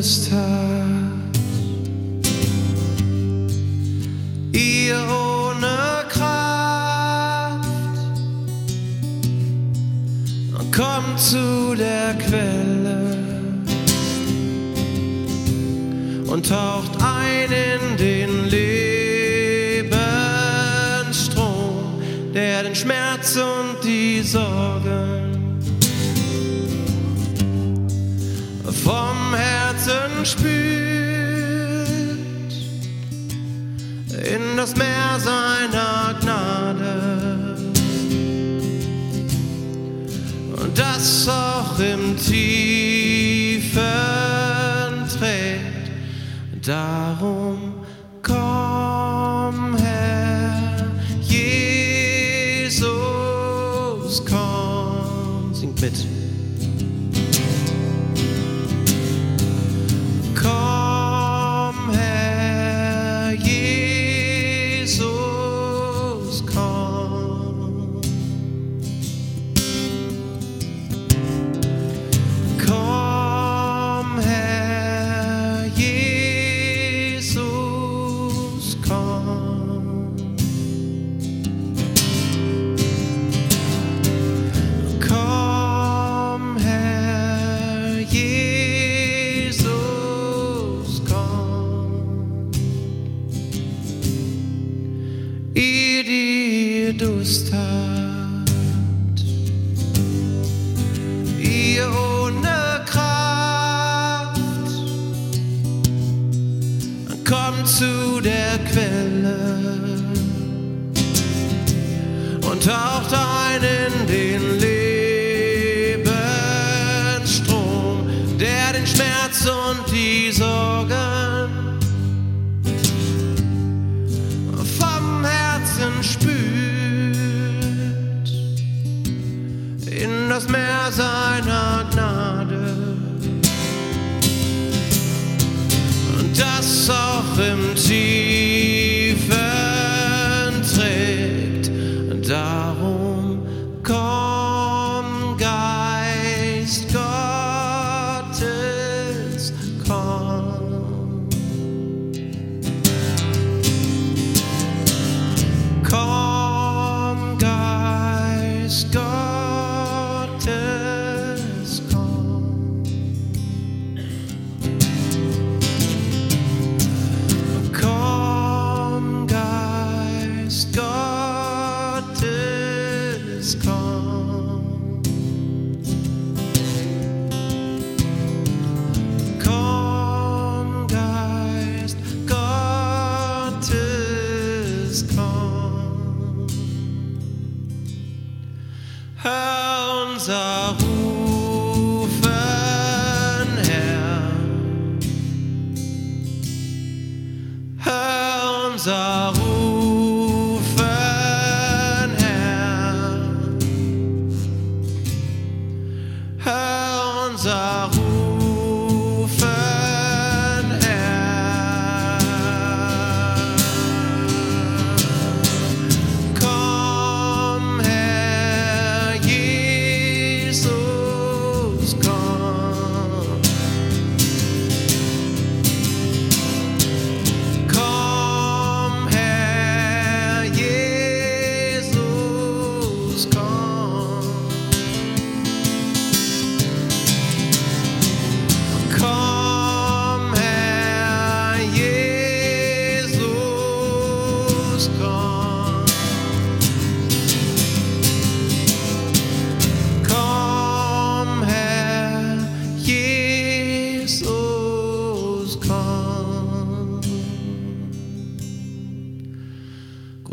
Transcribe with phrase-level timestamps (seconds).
[0.00, 1.36] Durst habt,
[4.50, 7.68] ihr ohne Kraft,
[10.74, 13.18] kommt zu der Quelle
[16.28, 16.79] und taucht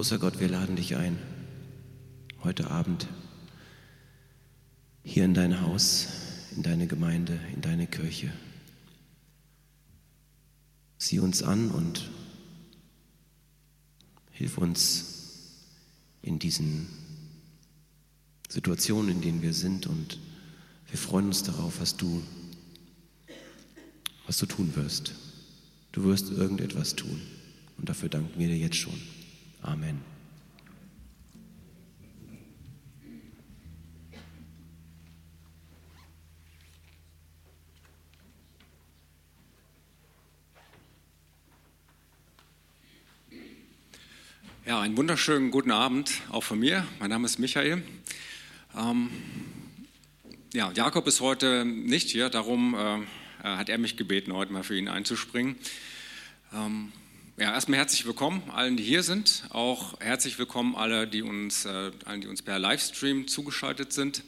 [0.07, 1.19] Großer Gott, wir laden dich ein,
[2.41, 3.09] heute Abend
[5.03, 6.07] hier in dein Haus,
[6.55, 8.31] in deine Gemeinde, in deine Kirche.
[10.97, 12.09] Sieh uns an und
[14.31, 15.65] hilf uns
[16.21, 16.87] in diesen
[18.47, 20.19] Situationen, in denen wir sind und
[20.89, 22.23] wir freuen uns darauf, was du,
[24.25, 25.11] was du tun wirst.
[25.91, 27.21] Du wirst irgendetwas tun
[27.77, 28.97] und dafür danken wir dir jetzt schon.
[29.67, 30.01] Amen.
[44.65, 46.87] Ja, einen wunderschönen guten Abend auch von mir.
[46.99, 47.83] Mein Name ist Michael.
[48.73, 49.09] Ähm,
[50.53, 54.63] ja, Jakob ist heute nicht hier, darum äh, äh hat er mich gebeten, heute mal
[54.63, 55.57] für ihn einzuspringen.
[56.53, 56.93] Ähm,
[57.39, 59.43] ja, erstmal herzlich willkommen allen, die hier sind.
[59.51, 64.23] Auch herzlich willkommen alle, die uns, äh, allen, die uns per Livestream zugeschaltet sind.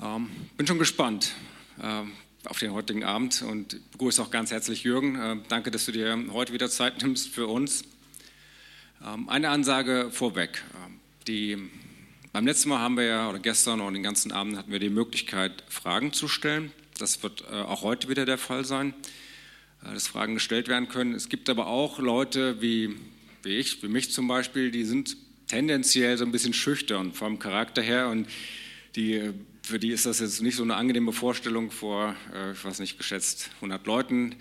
[0.00, 1.34] Ähm, bin schon gespannt
[1.82, 2.02] äh,
[2.48, 5.16] auf den heutigen Abend und begrüße auch ganz herzlich Jürgen.
[5.16, 7.82] Äh, danke, dass du dir heute wieder Zeit nimmst für uns.
[9.04, 10.62] Ähm, eine Ansage vorweg.
[10.76, 11.58] Ähm, die,
[12.32, 14.90] beim letzten Mal haben wir ja, oder gestern und den ganzen Abend hatten wir die
[14.90, 16.70] Möglichkeit, Fragen zu stellen.
[16.98, 18.94] Das wird äh, auch heute wieder der Fall sein,
[19.82, 21.14] dass Fragen gestellt werden können.
[21.14, 22.96] Es gibt aber auch Leute wie,
[23.42, 25.16] wie ich, wie mich zum Beispiel, die sind
[25.46, 28.28] tendenziell so ein bisschen schüchtern vom Charakter her und
[28.96, 32.80] die, für die ist das jetzt nicht so eine angenehme Vorstellung vor, äh, ich weiß
[32.80, 34.34] nicht, geschätzt 100 Leuten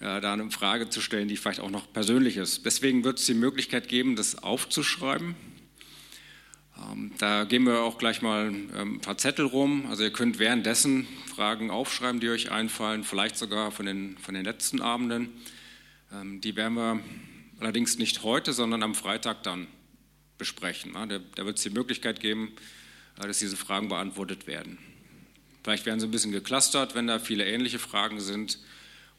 [0.00, 2.64] äh, da eine Frage zu stellen, die vielleicht auch noch persönlich ist.
[2.64, 5.34] Deswegen wird es die Möglichkeit geben, das aufzuschreiben.
[6.80, 9.86] Ähm, da geben wir auch gleich mal ähm, ein paar Zettel rum.
[9.88, 14.44] Also ihr könnt währenddessen Fragen aufschreiben, die euch einfallen, vielleicht sogar von den, von den
[14.44, 15.30] letzten Abenden.
[16.12, 17.00] Ähm, die werden wir
[17.60, 19.66] allerdings nicht heute, sondern am Freitag dann
[20.38, 20.94] besprechen.
[20.94, 22.52] Da, da wird es die Möglichkeit geben,
[23.18, 24.78] äh, dass diese Fragen beantwortet werden.
[25.62, 28.58] Vielleicht werden sie ein bisschen geclustert, wenn da viele ähnliche Fragen sind.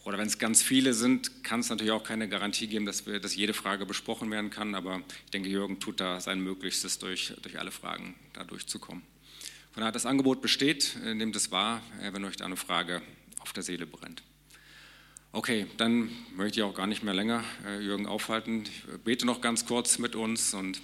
[0.03, 3.19] Oder wenn es ganz viele sind, kann es natürlich auch keine Garantie geben, dass, wir,
[3.19, 4.73] dass jede Frage besprochen werden kann.
[4.73, 9.03] Aber ich denke, Jürgen tut da sein Möglichstes, durch, durch alle Fragen da durchzukommen.
[9.73, 13.01] Von daher, das Angebot besteht, nehmt es wahr, äh, wenn euch da eine Frage
[13.39, 14.23] auf der Seele brennt.
[15.33, 18.63] Okay, dann möchte ich auch gar nicht mehr länger äh, Jürgen aufhalten.
[18.63, 20.81] Ich bete noch ganz kurz mit uns und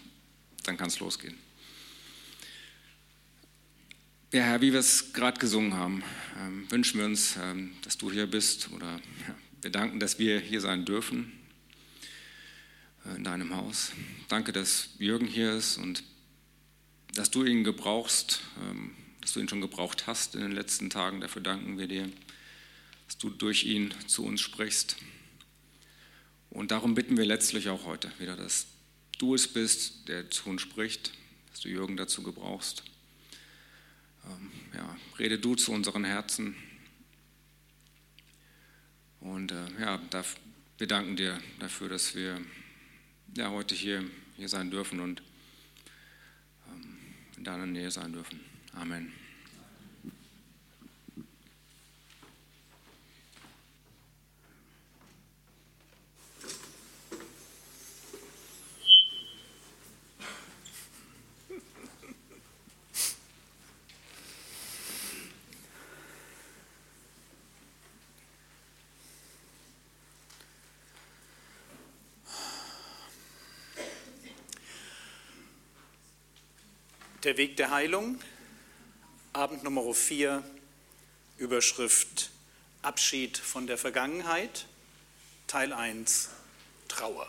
[0.63, 1.37] dann kann es losgehen.
[4.37, 6.03] Ja, Herr, wie wir es gerade gesungen haben,
[6.39, 10.39] ähm, wünschen wir uns, ähm, dass du hier bist oder ja, wir danken, dass wir
[10.39, 11.31] hier sein dürfen
[13.03, 13.93] äh, in deinem Haus.
[14.27, 16.03] Danke, dass Jürgen hier ist und
[17.15, 18.91] dass du ihn gebrauchst, ähm,
[19.21, 21.19] dass du ihn schon gebraucht hast in den letzten Tagen.
[21.19, 22.07] Dafür danken wir dir,
[23.07, 24.97] dass du durch ihn zu uns sprichst.
[26.51, 28.67] Und darum bitten wir letztlich auch heute wieder, dass
[29.17, 31.11] du es bist, der zu uns spricht,
[31.49, 32.83] dass du Jürgen dazu gebrauchst.
[34.27, 36.55] Ähm, ja, rede du zu unseren Herzen.
[39.19, 39.99] Und äh, ja,
[40.77, 42.39] wir danken dir dafür, dass wir
[43.35, 44.03] ja, heute hier,
[44.35, 45.21] hier sein dürfen und
[46.67, 46.97] ähm,
[47.37, 48.39] in deiner Nähe sein dürfen.
[48.73, 49.16] Amen.
[77.27, 78.21] Der Weg der Heilung,
[79.33, 80.41] Abend Nummer 4,
[81.37, 82.29] Überschrift
[82.81, 84.65] Abschied von der Vergangenheit,
[85.45, 86.29] Teil 1,
[86.87, 87.27] Trauer.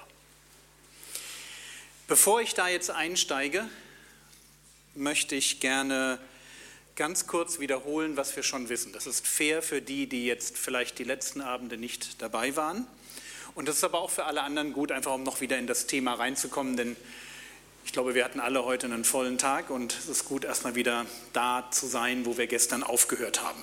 [2.07, 3.69] Bevor ich da jetzt einsteige,
[4.95, 6.21] möchte ich gerne
[6.95, 8.93] ganz kurz wiederholen, was wir schon wissen.
[8.93, 12.87] Das ist fair für die, die jetzt vielleicht die letzten Abende nicht dabei waren.
[13.57, 15.89] Und das ist aber auch für alle anderen gut, einfach um noch wieder in das
[15.89, 16.97] Thema reinzukommen, denn
[17.85, 21.07] ich glaube, wir hatten alle heute einen vollen Tag und es ist gut, erstmal wieder
[21.33, 23.63] da zu sein, wo wir gestern aufgehört haben.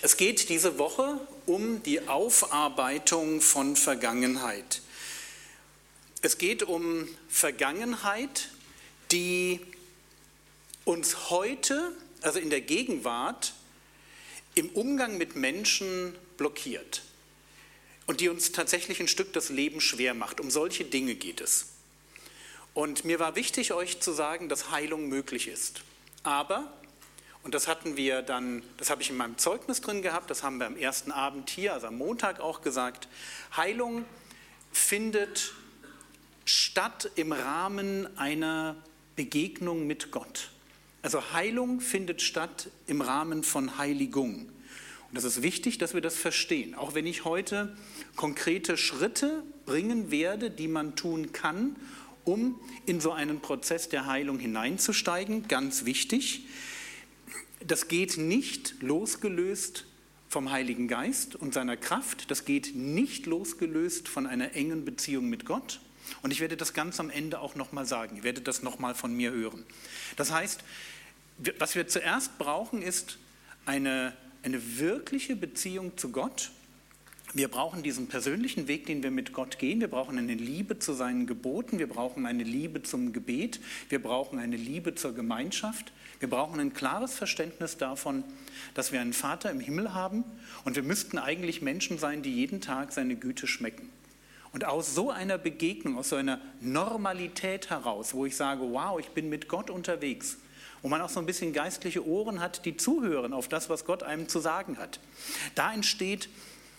[0.00, 4.82] Es geht diese Woche um die Aufarbeitung von Vergangenheit.
[6.22, 8.50] Es geht um Vergangenheit,
[9.10, 9.60] die
[10.84, 13.54] uns heute, also in der Gegenwart,
[14.54, 17.02] im Umgang mit Menschen blockiert
[18.06, 20.40] und die uns tatsächlich ein Stück das Leben schwer macht.
[20.40, 21.66] Um solche Dinge geht es.
[22.78, 25.82] Und mir war wichtig, euch zu sagen, dass Heilung möglich ist.
[26.22, 26.72] Aber,
[27.42, 30.58] und das hatten wir dann, das habe ich in meinem Zeugnis drin gehabt, das haben
[30.58, 33.08] wir am ersten Abend hier, also am Montag auch gesagt,
[33.56, 34.04] Heilung
[34.70, 35.54] findet
[36.44, 38.76] statt im Rahmen einer
[39.16, 40.50] Begegnung mit Gott.
[41.02, 44.52] Also Heilung findet statt im Rahmen von Heiligung.
[45.08, 46.76] Und das ist wichtig, dass wir das verstehen.
[46.76, 47.76] Auch wenn ich heute
[48.14, 51.74] konkrete Schritte bringen werde, die man tun kann,
[52.28, 55.48] um in so einen Prozess der Heilung hineinzusteigen.
[55.48, 56.46] Ganz wichtig.
[57.66, 59.86] Das geht nicht losgelöst
[60.28, 62.30] vom Heiligen Geist und seiner Kraft.
[62.30, 65.80] Das geht nicht losgelöst von einer engen Beziehung mit Gott.
[66.22, 68.16] Und ich werde das ganz am Ende auch nochmal sagen.
[68.16, 69.64] Ihr werdet das nochmal von mir hören.
[70.16, 70.62] Das heißt,
[71.58, 73.18] was wir zuerst brauchen, ist
[73.64, 76.50] eine, eine wirkliche Beziehung zu Gott
[77.34, 79.80] Wir brauchen diesen persönlichen Weg, den wir mit Gott gehen.
[79.80, 81.78] Wir brauchen eine Liebe zu seinen Geboten.
[81.78, 83.60] Wir brauchen eine Liebe zum Gebet.
[83.90, 85.92] Wir brauchen eine Liebe zur Gemeinschaft.
[86.20, 88.24] Wir brauchen ein klares Verständnis davon,
[88.72, 90.24] dass wir einen Vater im Himmel haben
[90.64, 93.90] und wir müssten eigentlich Menschen sein, die jeden Tag seine Güte schmecken.
[94.52, 99.10] Und aus so einer Begegnung, aus so einer Normalität heraus, wo ich sage, wow, ich
[99.10, 100.38] bin mit Gott unterwegs,
[100.80, 104.02] wo man auch so ein bisschen geistliche Ohren hat, die zuhören auf das, was Gott
[104.02, 104.98] einem zu sagen hat,
[105.54, 106.30] da entsteht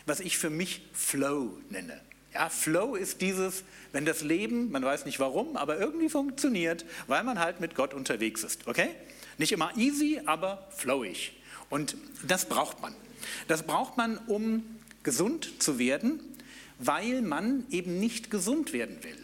[0.09, 2.01] was ich für mich Flow nenne.
[2.33, 7.23] Ja, Flow ist dieses, wenn das Leben, man weiß nicht warum, aber irgendwie funktioniert, weil
[7.23, 8.67] man halt mit Gott unterwegs ist.
[8.67, 8.89] Okay?
[9.37, 11.33] Nicht immer easy, aber flowig.
[11.69, 11.95] Und
[12.27, 12.93] das braucht man.
[13.47, 14.63] Das braucht man, um
[15.03, 16.19] gesund zu werden,
[16.77, 19.17] weil man eben nicht gesund werden will.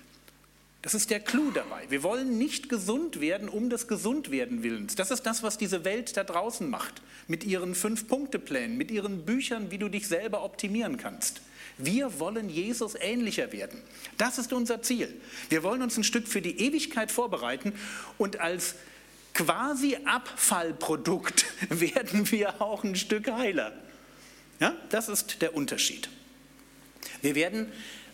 [0.86, 1.88] Das ist der Clou dabei.
[1.90, 4.94] Wir wollen nicht gesund werden um des Gesundwerden willens.
[4.94, 7.02] Das ist das, was diese Welt da draußen macht.
[7.28, 11.42] Mit ihren Fünf-Punkte-Plänen, mit ihren Büchern, wie du dich selber optimieren kannst.
[11.80, 13.82] Wir wollen Jesus ähnlicher werden.
[14.20, 15.12] Das ist unser Ziel.
[15.50, 17.74] Wir wollen uns ein Stück für die Ewigkeit vorbereiten
[18.20, 18.76] und als
[19.34, 23.74] quasi Abfallprodukt werden wir auch ein Stück heiler.
[24.60, 26.10] Ja, das ist der Unterschied.
[27.24, 27.72] Wir werden,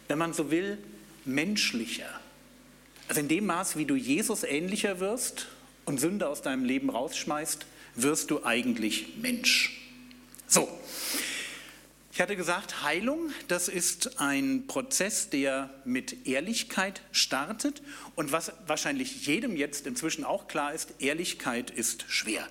[0.07, 0.77] wenn man so will,
[1.25, 2.20] menschlicher.
[3.11, 5.47] Also in dem Maß, wie du Jesus ähnlicher wirst
[5.83, 7.65] und Sünde aus deinem Leben rausschmeißt,
[7.95, 9.81] wirst du eigentlich Mensch.
[10.47, 10.69] So,
[12.13, 17.81] ich hatte gesagt, Heilung, das ist ein Prozess, der mit Ehrlichkeit startet.
[18.15, 22.47] Und was wahrscheinlich jedem jetzt inzwischen auch klar ist, Ehrlichkeit ist schwer.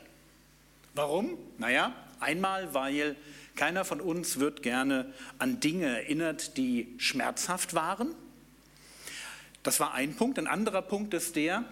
[0.94, 1.38] Warum?
[1.56, 3.16] Naja, einmal, weil
[3.56, 8.14] keiner von uns wird gerne an Dinge erinnert, die schmerzhaft waren.
[9.62, 10.38] Das war ein Punkt.
[10.38, 11.64] Ein anderer Punkt ist der,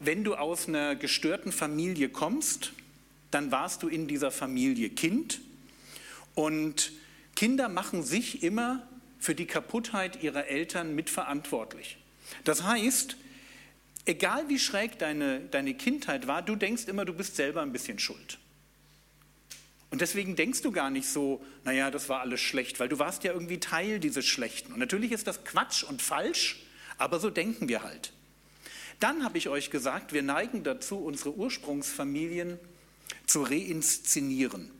[0.00, 2.72] wenn du aus einer gestörten Familie kommst,
[3.30, 5.40] dann warst du in dieser Familie Kind
[6.34, 6.92] und
[7.34, 8.86] Kinder machen sich immer
[9.18, 11.98] für die Kaputtheit ihrer Eltern mitverantwortlich.
[12.44, 13.16] Das heißt,
[14.06, 17.98] egal wie schräg deine, deine Kindheit war, du denkst immer, du bist selber ein bisschen
[17.98, 18.38] schuld.
[19.90, 23.24] Und deswegen denkst du gar nicht so, naja, das war alles schlecht, weil du warst
[23.24, 24.72] ja irgendwie Teil dieses Schlechten.
[24.72, 26.62] Und natürlich ist das Quatsch und falsch,
[26.98, 28.12] aber so denken wir halt.
[29.00, 32.58] Dann habe ich euch gesagt, wir neigen dazu, unsere Ursprungsfamilien
[33.26, 34.70] zu reinszenieren.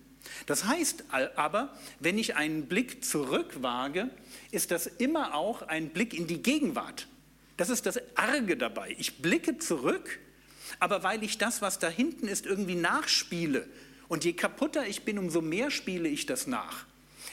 [0.46, 1.04] Das heißt
[1.36, 4.10] aber, wenn ich einen Blick zurück wage,
[4.50, 7.06] ist das immer auch ein Blick in die Gegenwart.
[7.56, 8.94] Das ist das Arge dabei.
[8.98, 10.18] Ich blicke zurück,
[10.78, 13.66] aber weil ich das, was da hinten ist, irgendwie nachspiele.
[14.08, 16.84] Und je kaputter ich bin, umso mehr spiele ich das nach.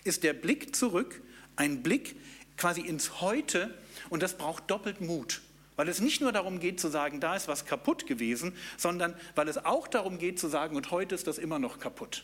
[0.04, 1.22] Ist der Blick zurück
[1.56, 2.16] ein Blick
[2.58, 3.74] quasi ins Heute,
[4.16, 5.42] und das braucht doppelt Mut.
[5.76, 9.50] Weil es nicht nur darum geht zu sagen, da ist was kaputt gewesen, sondern weil
[9.50, 12.24] es auch darum geht zu sagen, und heute ist das immer noch kaputt.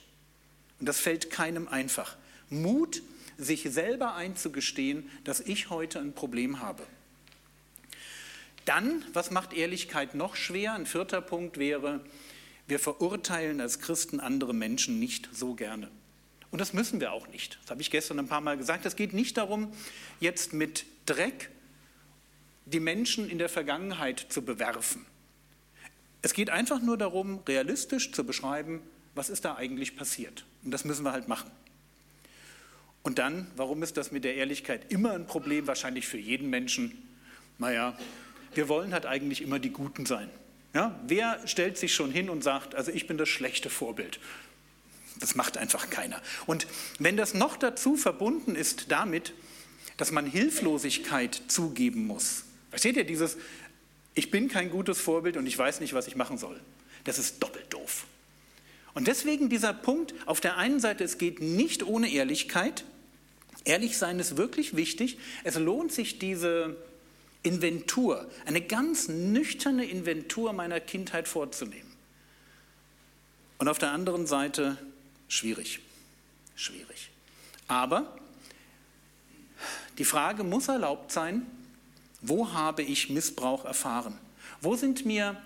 [0.79, 2.15] Und das fällt keinem einfach.
[2.49, 3.01] Mut,
[3.37, 6.87] sich selber einzugestehen, dass ich heute ein Problem habe.
[8.63, 10.75] Dann, was macht Ehrlichkeit noch schwer?
[10.75, 11.99] Ein vierter Punkt wäre,
[12.67, 15.91] wir verurteilen als Christen andere Menschen nicht so gerne.
[16.51, 17.59] Und das müssen wir auch nicht.
[17.63, 18.85] Das habe ich gestern ein paar Mal gesagt.
[18.85, 19.73] Es geht nicht darum,
[20.21, 21.50] jetzt mit Dreck
[22.65, 25.05] die Menschen in der Vergangenheit zu bewerfen.
[26.21, 28.81] Es geht einfach nur darum, realistisch zu beschreiben,
[29.15, 30.45] was ist da eigentlich passiert.
[30.63, 31.51] Und das müssen wir halt machen.
[33.03, 37.01] Und dann, warum ist das mit der Ehrlichkeit immer ein Problem, wahrscheinlich für jeden Menschen?
[37.57, 37.97] Naja,
[38.53, 40.29] wir wollen halt eigentlich immer die Guten sein.
[40.73, 44.19] Ja, wer stellt sich schon hin und sagt, also ich bin das schlechte Vorbild?
[45.19, 46.21] Das macht einfach keiner.
[46.45, 46.67] Und
[46.99, 49.33] wenn das noch dazu verbunden ist damit,
[49.97, 53.37] dass man Hilflosigkeit zugeben muss, Versteht ihr dieses,
[54.15, 56.59] ich bin kein gutes Vorbild und ich weiß nicht, was ich machen soll.
[57.03, 58.05] Das ist doppelt doof.
[58.93, 62.83] Und deswegen dieser Punkt, auf der einen Seite, es geht nicht ohne Ehrlichkeit.
[63.63, 65.17] Ehrlich sein ist wirklich wichtig.
[65.43, 66.75] Es lohnt sich diese
[67.43, 71.91] Inventur, eine ganz nüchterne Inventur meiner Kindheit vorzunehmen.
[73.57, 74.77] Und auf der anderen Seite
[75.27, 75.79] schwierig,
[76.55, 77.09] schwierig.
[77.67, 78.17] Aber
[79.97, 81.45] die Frage muss erlaubt sein,
[82.21, 84.17] wo habe ich Missbrauch erfahren?
[84.61, 85.41] Wo sind mir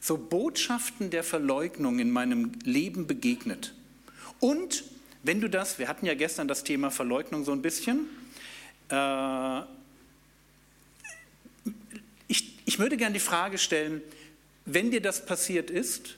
[0.00, 3.74] so Botschaften der Verleugnung in meinem Leben begegnet?
[4.40, 4.84] Und
[5.22, 8.06] wenn du das, wir hatten ja gestern das Thema Verleugnung so ein bisschen,
[8.90, 9.60] äh,
[12.28, 14.00] ich, ich würde gerne die Frage stellen,
[14.64, 16.16] wenn dir das passiert ist,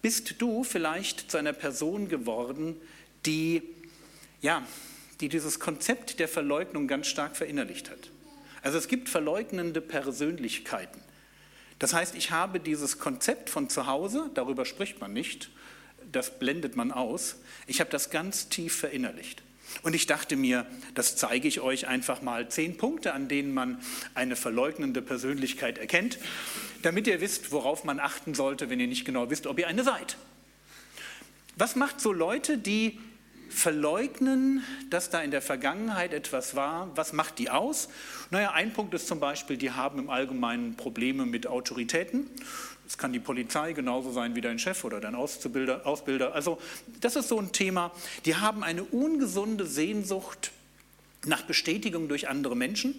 [0.00, 2.76] bist du vielleicht zu einer Person geworden,
[3.26, 3.62] die,
[4.40, 4.66] ja,
[5.20, 8.10] die dieses Konzept der Verleugnung ganz stark verinnerlicht hat.
[8.62, 11.00] Also es gibt verleugnende Persönlichkeiten.
[11.78, 15.50] Das heißt, ich habe dieses Konzept von zu Hause, darüber spricht man nicht,
[16.10, 19.42] das blendet man aus, ich habe das ganz tief verinnerlicht.
[19.82, 23.80] Und ich dachte mir, das zeige ich euch einfach mal zehn Punkte, an denen man
[24.14, 26.18] eine verleugnende Persönlichkeit erkennt,
[26.82, 29.84] damit ihr wisst, worauf man achten sollte, wenn ihr nicht genau wisst, ob ihr eine
[29.84, 30.16] seid.
[31.56, 32.98] Was macht so Leute, die
[33.48, 36.90] verleugnen, dass da in der Vergangenheit etwas war?
[36.96, 37.88] Was macht die aus?
[38.30, 42.30] Naja, ein Punkt ist zum Beispiel, die haben im Allgemeinen Probleme mit Autoritäten.
[42.86, 46.34] Es kann die Polizei genauso sein wie dein Chef oder dein Ausbilder, Ausbilder.
[46.34, 46.58] Also
[47.00, 47.92] das ist so ein Thema.
[48.24, 50.52] Die haben eine ungesunde Sehnsucht
[51.26, 52.94] nach Bestätigung durch andere Menschen.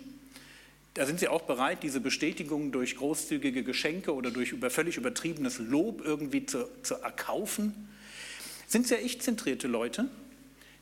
[0.93, 5.59] Da sind sie auch bereit, diese Bestätigung durch großzügige Geschenke oder durch über, völlig übertriebenes
[5.59, 7.89] Lob irgendwie zu, zu erkaufen.
[8.67, 10.09] Sind sehr ich-zentrierte Leute,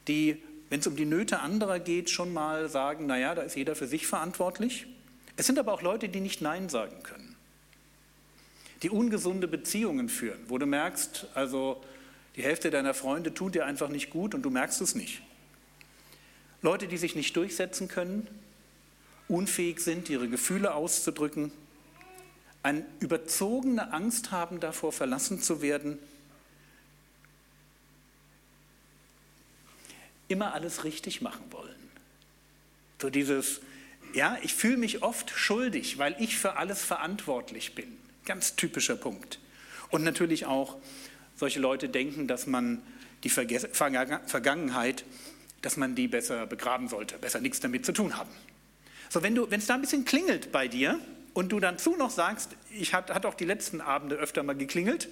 [0.08, 3.76] die, wenn es um die Nöte anderer geht, schon mal sagen, naja, da ist jeder
[3.76, 4.88] für sich verantwortlich.
[5.36, 7.38] Es sind aber auch Leute, die nicht Nein sagen können
[8.84, 11.82] die ungesunde Beziehungen führen, wo du merkst, also
[12.36, 15.22] die Hälfte deiner Freunde tut dir einfach nicht gut und du merkst es nicht.
[16.62, 18.28] Leute, die sich nicht durchsetzen können,
[19.28, 21.52] unfähig sind, ihre Gefühle auszudrücken,
[22.64, 25.98] eine überzogene Angst haben davor, verlassen zu werden,
[30.28, 31.76] immer alles richtig machen wollen.
[33.02, 33.62] So dieses,
[34.14, 37.98] ja, ich fühle mich oft schuldig, weil ich für alles verantwortlich bin.
[38.26, 39.40] Ganz typischer Punkt.
[39.90, 40.78] Und natürlich auch
[41.36, 42.82] solche Leute denken, dass man
[43.24, 45.06] die Vergangenheit,
[45.62, 48.32] dass man die besser begraben sollte, besser nichts damit zu tun haben.
[49.10, 51.00] So, wenn es da ein bisschen klingelt bei dir
[51.38, 54.56] und du dann zu noch sagst, ich hat, hat auch die letzten Abende öfter mal
[54.56, 55.08] geklingelt,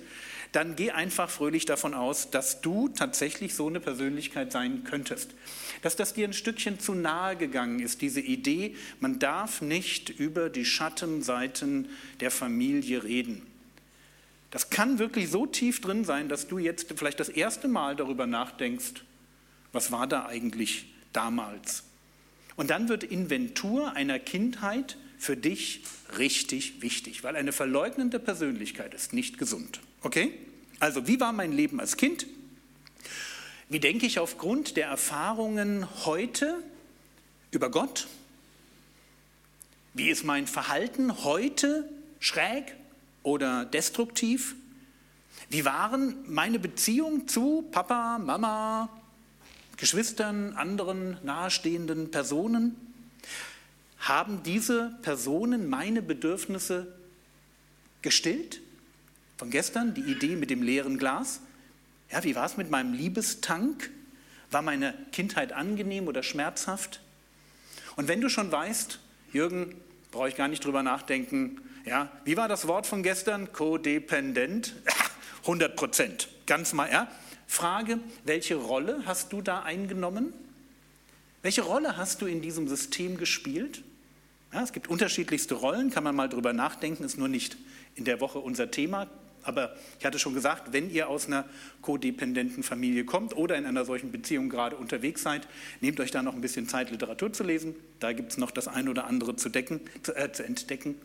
[0.53, 5.35] dann geh einfach fröhlich davon aus, dass du tatsächlich so eine Persönlichkeit sein könntest.
[5.83, 10.49] Dass das dir ein Stückchen zu nahe gegangen ist, diese Idee, man darf nicht über
[10.49, 11.89] die Schattenseiten
[12.21, 13.45] der Familie reden.
[14.49, 18.25] Das kann wirklich so tief drin sein, dass du jetzt vielleicht das erste Mal darüber
[18.25, 19.03] nachdenkst,
[19.73, 21.83] was war da eigentlich damals?
[22.55, 25.81] Und dann wird Inventur einer Kindheit für dich
[26.17, 29.81] richtig wichtig, weil eine verleugnende Persönlichkeit ist nicht gesund.
[30.03, 30.37] Okay?
[30.79, 32.27] Also, wie war mein Leben als Kind?
[33.67, 36.61] Wie denke ich aufgrund der Erfahrungen heute
[37.49, 38.07] über Gott?
[39.95, 42.75] Wie ist mein Verhalten heute schräg
[43.23, 44.55] oder destruktiv?
[45.49, 48.89] Wie waren meine Beziehungen zu Papa, Mama,
[49.77, 52.84] Geschwistern, anderen nahestehenden Personen?
[54.05, 56.85] Haben diese Personen meine Bedürfnisse
[58.03, 58.61] gestillt?
[59.37, 61.39] Von gestern, die Idee mit dem leeren Glas.
[62.11, 63.89] Ja, wie war es mit meinem Liebestank?
[64.51, 67.01] War meine Kindheit angenehm oder schmerzhaft?
[67.95, 68.99] Und wenn du schon weißt,
[69.33, 69.73] Jürgen,
[70.11, 73.51] brauche ich gar nicht drüber nachdenken, ja, wie war das Wort von gestern?
[73.53, 74.75] Codependent?
[75.41, 76.29] 100 Prozent.
[76.45, 77.07] Ganz mal, ja.
[77.47, 80.31] Frage, welche Rolle hast du da eingenommen?
[81.41, 83.83] Welche Rolle hast du in diesem System gespielt?
[84.55, 87.57] Ja, es gibt unterschiedlichste Rollen, kann man mal drüber nachdenken, ist nur nicht
[87.95, 89.07] in der Woche unser Thema.
[89.43, 91.43] Aber ich hatte schon gesagt, wenn ihr aus einer
[91.81, 95.45] kodependenten Familie kommt oder in einer solchen Beziehung gerade unterwegs seid,
[95.81, 97.75] nehmt euch da noch ein bisschen Zeit, Literatur zu lesen.
[97.99, 100.95] Da gibt es noch das ein oder andere zu, decken, zu, äh, zu entdecken.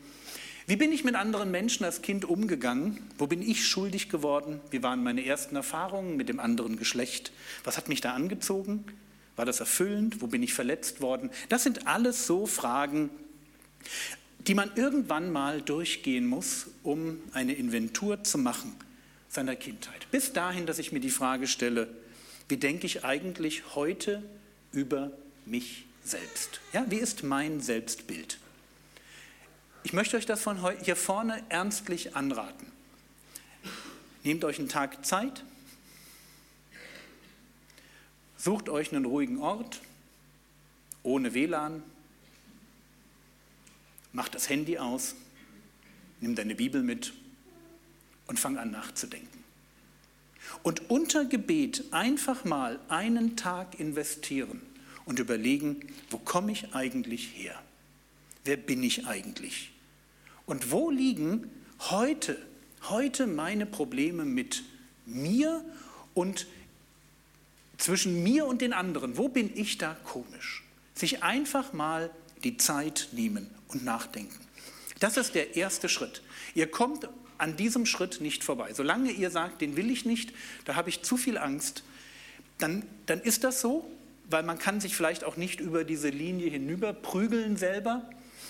[0.69, 3.01] Wie bin ich mit anderen Menschen als Kind umgegangen?
[3.19, 4.61] Wo bin ich schuldig geworden?
[4.71, 7.33] Wie waren meine ersten Erfahrungen mit dem anderen Geschlecht?
[7.65, 8.85] Was hat mich da angezogen?
[9.35, 10.23] War das erfüllend?
[10.23, 11.31] Wo bin ich verletzt worden?
[11.49, 13.11] Das sind alles so Fragen,
[14.47, 18.75] die man irgendwann mal durchgehen muss, um eine Inventur zu machen
[19.29, 20.11] seiner Kindheit.
[20.11, 21.89] Bis dahin, dass ich mir die Frage stelle,
[22.49, 24.23] wie denke ich eigentlich heute
[24.73, 25.13] über
[25.47, 26.61] mich selbst?
[26.73, 28.39] Ja, wie ist mein Selbstbild?
[29.83, 32.67] Ich möchte euch das von hier vorne ernstlich anraten.
[34.25, 35.45] Nehmt euch einen Tag Zeit,
[38.37, 39.81] sucht euch einen ruhigen Ort,
[41.03, 41.83] ohne WLAN,
[44.13, 45.15] Mach das Handy aus,
[46.21, 47.13] nimm deine Bibel mit
[48.27, 49.45] und fang an nachzudenken.
[50.63, 54.61] Und unter Gebet einfach mal einen Tag investieren
[55.05, 57.61] und überlegen, wo komme ich eigentlich her?
[58.45, 59.73] Wer bin ich eigentlich?
[60.47, 61.51] Und wo liegen
[61.91, 62.37] heute,
[62.89, 64.65] heute meine Probleme mit
[65.07, 65.65] mir
[66.15, 66.47] und
[67.79, 69.17] zwischen mir und den anderen?
[69.17, 70.65] Wo bin ich da komisch?
[70.95, 72.11] Sich einfach mal
[72.45, 74.35] die Zeit nehmen und nachdenken.
[74.99, 76.23] Das ist der erste Schritt.
[76.55, 78.73] Ihr kommt an diesem Schritt nicht vorbei.
[78.75, 80.33] Solange ihr sagt, den will ich nicht,
[80.67, 81.83] da habe ich zu viel Angst,
[82.59, 83.91] dann, dann ist das so,
[84.29, 88.09] weil man kann sich vielleicht auch nicht über diese Linie hinüber prügeln selber.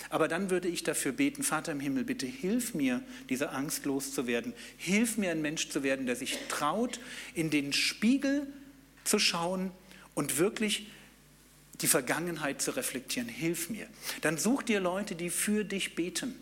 [0.09, 4.53] Aber dann würde ich dafür beten, Vater im Himmel, bitte hilf mir, diese Angst loszuwerden.
[4.75, 6.99] Hilf mir, ein Mensch zu werden, der sich traut,
[7.33, 8.45] in den Spiegel
[9.05, 9.71] zu schauen
[10.13, 10.87] und wirklich
[11.75, 13.29] die Vergangenheit zu reflektieren.
[13.29, 13.87] Hilf mir.
[14.21, 16.35] Dann such dir Leute, die für dich beten,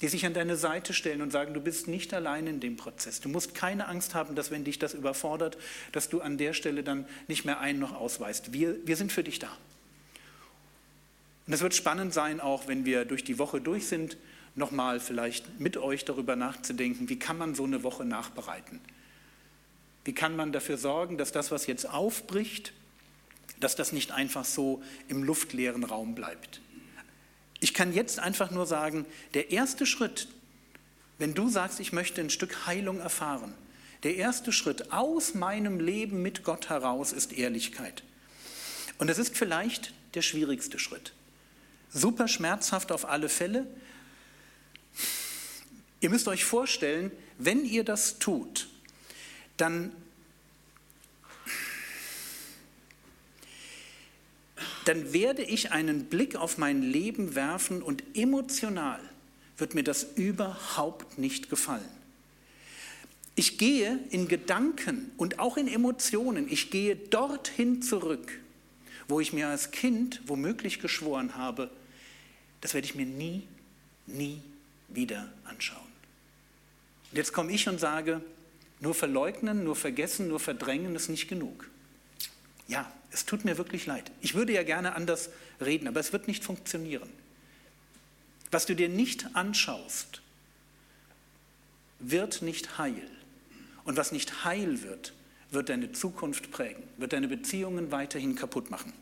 [0.00, 3.20] die sich an deine Seite stellen und sagen, du bist nicht allein in dem Prozess.
[3.20, 5.56] Du musst keine Angst haben, dass wenn dich das überfordert,
[5.92, 8.52] dass du an der Stelle dann nicht mehr ein noch ausweist.
[8.52, 9.50] Wir, wir sind für dich da.
[11.46, 14.16] Und es wird spannend sein, auch wenn wir durch die Woche durch sind,
[14.56, 18.80] nochmal vielleicht mit euch darüber nachzudenken, wie kann man so eine Woche nachbereiten?
[20.04, 22.72] Wie kann man dafür sorgen, dass das, was jetzt aufbricht,
[23.60, 26.60] dass das nicht einfach so im luftleeren Raum bleibt?
[27.60, 30.28] Ich kann jetzt einfach nur sagen, der erste Schritt,
[31.18, 33.54] wenn du sagst, ich möchte ein Stück Heilung erfahren,
[34.02, 38.02] der erste Schritt aus meinem Leben mit Gott heraus ist Ehrlichkeit.
[38.98, 41.12] Und es ist vielleicht der schwierigste Schritt.
[41.92, 43.66] Super schmerzhaft auf alle Fälle.
[46.00, 48.68] Ihr müsst euch vorstellen, wenn ihr das tut,
[49.56, 49.92] dann,
[54.86, 59.00] dann werde ich einen Blick auf mein Leben werfen und emotional
[59.58, 61.88] wird mir das überhaupt nicht gefallen.
[63.34, 68.38] Ich gehe in Gedanken und auch in Emotionen, ich gehe dorthin zurück,
[69.08, 71.68] wo ich mir als Kind womöglich geschworen habe,
[72.60, 73.42] das werde ich mir nie,
[74.06, 74.40] nie
[74.88, 75.80] wieder anschauen.
[77.10, 78.22] Und jetzt komme ich und sage,
[78.78, 81.68] nur verleugnen, nur vergessen, nur verdrängen ist nicht genug.
[82.68, 84.12] Ja, es tut mir wirklich leid.
[84.20, 87.08] Ich würde ja gerne anders reden, aber es wird nicht funktionieren.
[88.50, 90.20] Was du dir nicht anschaust,
[91.98, 93.10] wird nicht heil.
[93.84, 95.14] Und was nicht heil wird,
[95.50, 98.92] wird deine Zukunft prägen, wird deine Beziehungen weiterhin kaputt machen.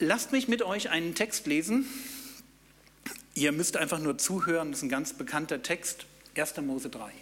[0.00, 1.86] Lasst mich mit euch einen Text lesen.
[3.34, 6.56] Ihr müsst einfach nur zuhören, das ist ein ganz bekannter Text, 1.
[6.62, 7.12] Mose 3.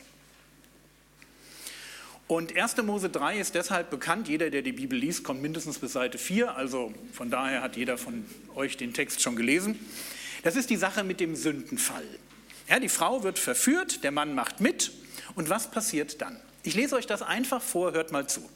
[2.26, 2.78] Und 1.
[2.78, 6.56] Mose 3 ist deshalb bekannt, jeder, der die Bibel liest, kommt mindestens bis Seite 4,
[6.56, 9.78] also von daher hat jeder von euch den Text schon gelesen.
[10.42, 12.04] Das ist die Sache mit dem Sündenfall.
[12.68, 14.90] Ja, die Frau wird verführt, der Mann macht mit
[15.34, 16.40] und was passiert dann?
[16.62, 18.48] Ich lese euch das einfach vor, hört mal zu.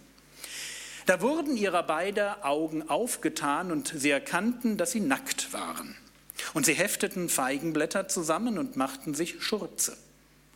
[1.04, 5.94] Da wurden ihrer beider Augen aufgetan und sie erkannten, dass sie nackt waren.
[6.54, 9.96] Und sie hefteten Feigenblätter zusammen und machten sich Schurze.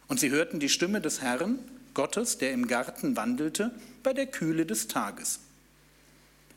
[0.08, 1.58] Und sie hörten die Stimme des Herrn,
[1.94, 5.40] Gottes, der im Garten wandelte, bei der Kühle des Tages.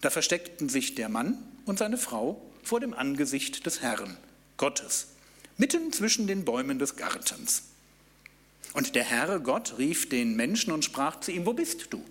[0.02, 4.18] Da versteckten sich der Mann und seine Frau vor dem Angesicht des Herrn,
[4.58, 5.08] Gottes,
[5.58, 7.64] mitten zwischen den Bäumen des Gartens.
[8.74, 12.04] Und der Herr Gott rief den Menschen und sprach zu ihm, wo bist du?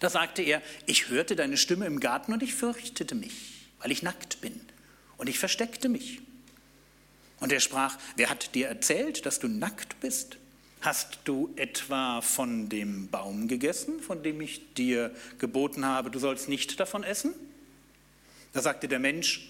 [0.00, 4.02] Da sagte er, ich hörte deine Stimme im Garten und ich fürchtete mich, weil ich
[4.02, 4.60] nackt bin.
[5.18, 6.20] Und ich versteckte mich.
[7.38, 10.38] Und er sprach, wer hat dir erzählt, dass du nackt bist?
[10.82, 16.48] Hast du etwa von dem Baum gegessen, von dem ich dir geboten habe, du sollst
[16.48, 17.32] nicht davon essen?
[18.52, 19.48] Da sagte der Mensch,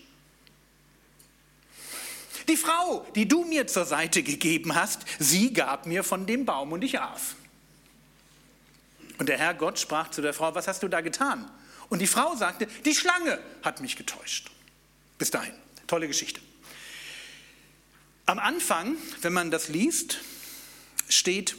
[2.48, 6.72] die Frau, die du mir zur Seite gegeben hast, sie gab mir von dem Baum
[6.72, 7.34] und ich aß.
[9.18, 11.50] Und der Herr Gott sprach zu der Frau, was hast du da getan?
[11.88, 14.50] Und die Frau sagte, die Schlange hat mich getäuscht.
[15.16, 15.54] Bis dahin,
[15.86, 16.40] tolle Geschichte.
[18.26, 20.18] Am Anfang, wenn man das liest,
[21.12, 21.56] steht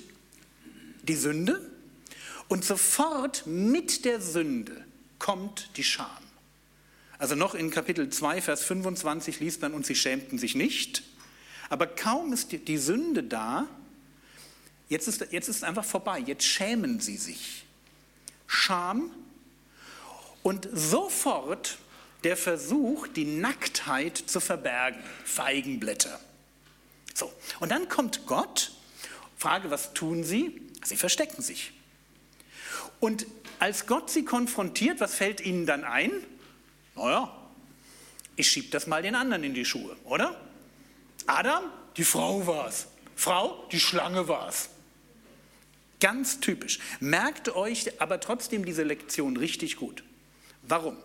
[1.03, 1.61] die Sünde
[2.47, 4.85] und sofort mit der Sünde
[5.19, 6.07] kommt die Scham.
[7.17, 11.03] Also noch in Kapitel 2, Vers 25 liest man, und sie schämten sich nicht.
[11.69, 13.67] Aber kaum ist die Sünde da,
[14.93, 16.19] Jetzt ist, jetzt ist einfach vorbei.
[16.19, 17.65] Jetzt schämen sie sich.
[18.45, 19.09] Scham
[20.43, 21.79] und sofort
[22.23, 25.01] der Versuch, die Nacktheit zu verbergen.
[25.25, 26.19] Feigenblätter.
[27.15, 28.71] So, und dann kommt Gott.
[29.43, 30.61] Frage, was tun sie?
[30.85, 31.73] Sie verstecken sich.
[33.01, 33.25] Und
[33.59, 36.11] als Gott sie konfrontiert, was fällt ihnen dann ein?
[36.95, 37.29] Naja,
[38.37, 40.39] ich schieb das mal den anderen in die Schuhe, oder?
[41.27, 41.65] Adam,
[41.97, 42.87] die Frau war's.
[43.17, 44.69] Frau, die Schlange war's.
[45.99, 46.79] Ganz typisch.
[47.01, 50.05] Merkt euch aber trotzdem diese Lektion richtig gut.
[50.61, 50.95] Warum?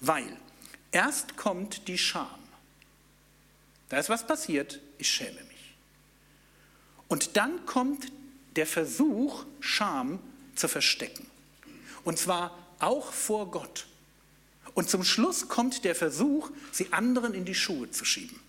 [0.00, 0.38] Weil
[0.90, 2.40] erst kommt die Scham.
[3.90, 5.53] Da ist was passiert, ich schäme mich.
[7.14, 8.10] Und dann kommt
[8.56, 10.18] der Versuch, Scham
[10.56, 11.24] zu verstecken.
[12.02, 13.86] Und zwar auch vor Gott.
[14.74, 18.40] Und zum Schluss kommt der Versuch, sie anderen in die Schuhe zu schieben.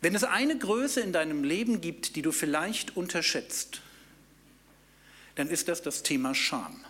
[0.00, 3.80] Wenn es eine Größe in deinem Leben gibt, die du vielleicht unterschätzt,
[5.34, 6.84] dann ist das das Thema Scham.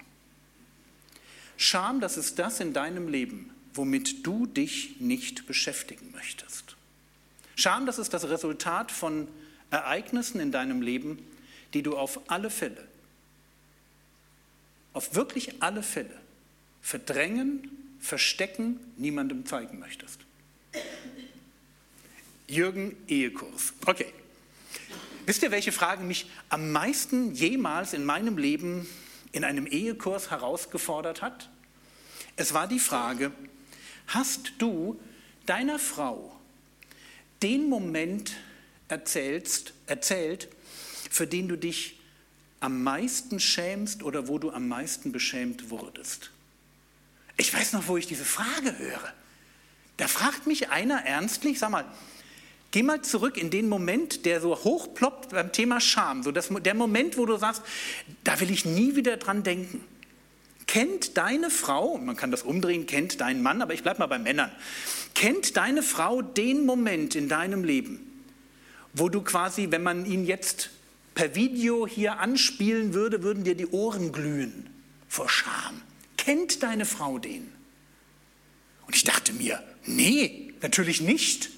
[1.56, 6.76] Scham, das ist das in deinem Leben, womit du dich nicht beschäftigen möchtest.
[7.56, 9.28] Scham, das ist das Resultat von
[9.70, 11.18] Ereignissen in deinem Leben,
[11.74, 12.88] die du auf alle Fälle
[14.92, 16.20] auf wirklich alle Fälle
[16.80, 20.20] verdrängen, verstecken, niemandem zeigen möchtest?
[22.46, 23.72] Jürgen Ehekurs.
[23.86, 24.12] Okay.
[25.24, 28.88] Wisst ihr, welche Frage mich am meisten jemals in meinem Leben
[29.30, 31.48] in einem Ehekurs herausgefordert hat?
[32.34, 33.30] Es war die Frage,
[34.08, 35.00] hast du
[35.46, 36.31] deiner Frau
[37.42, 38.34] den Moment
[38.88, 40.48] erzählst, erzählt,
[41.10, 41.98] für den du dich
[42.60, 46.30] am meisten schämst oder wo du am meisten beschämt wurdest?
[47.36, 49.12] Ich weiß noch, wo ich diese Frage höre.
[49.96, 51.84] Da fragt mich einer ernstlich, sag mal,
[52.70, 56.74] geh mal zurück in den Moment, der so hochploppt beim Thema Scham, so das, der
[56.74, 57.62] Moment, wo du sagst,
[58.24, 59.84] da will ich nie wieder dran denken.
[60.66, 64.18] Kennt deine Frau, man kann das umdrehen, kennt dein Mann, aber ich bleibe mal bei
[64.18, 64.50] Männern,
[65.14, 68.24] kennt deine Frau den Moment in deinem Leben,
[68.92, 70.70] wo du quasi, wenn man ihn jetzt
[71.14, 74.70] per Video hier anspielen würde, würden dir die Ohren glühen
[75.08, 75.82] vor Scham.
[76.16, 77.52] Kennt deine Frau den?
[78.86, 81.50] Und ich dachte mir, nee, natürlich nicht.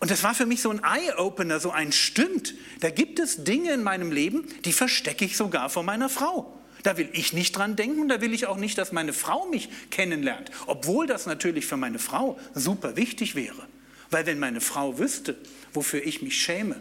[0.00, 2.54] Und das war für mich so ein Eye-Opener, so ein Stimmt.
[2.80, 6.59] Da gibt es Dinge in meinem Leben, die verstecke ich sogar vor meiner Frau.
[6.82, 9.68] Da will ich nicht dran denken, da will ich auch nicht, dass meine Frau mich
[9.90, 10.50] kennenlernt.
[10.66, 13.66] Obwohl das natürlich für meine Frau super wichtig wäre.
[14.10, 15.36] Weil wenn meine Frau wüsste,
[15.72, 16.80] wofür ich mich schäme,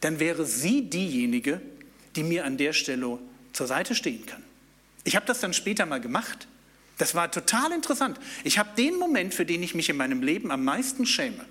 [0.00, 1.60] dann wäre sie diejenige,
[2.16, 3.18] die mir an der Stelle
[3.52, 4.42] zur Seite stehen kann.
[5.04, 6.48] Ich habe das dann später mal gemacht.
[6.98, 8.18] Das war total interessant.
[8.42, 11.44] Ich habe den Moment, für den ich mich in meinem Leben am meisten schäme,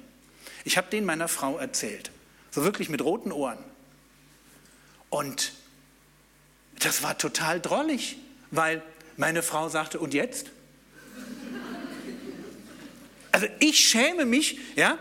[0.63, 2.11] ich habe den meiner Frau erzählt.
[2.51, 3.59] So wirklich mit roten Ohren.
[5.09, 5.53] Und
[6.79, 8.17] das war total drollig,
[8.51, 8.81] weil
[9.17, 10.51] meine Frau sagte, und jetzt?
[13.31, 14.97] Also ich schäme mich, ja,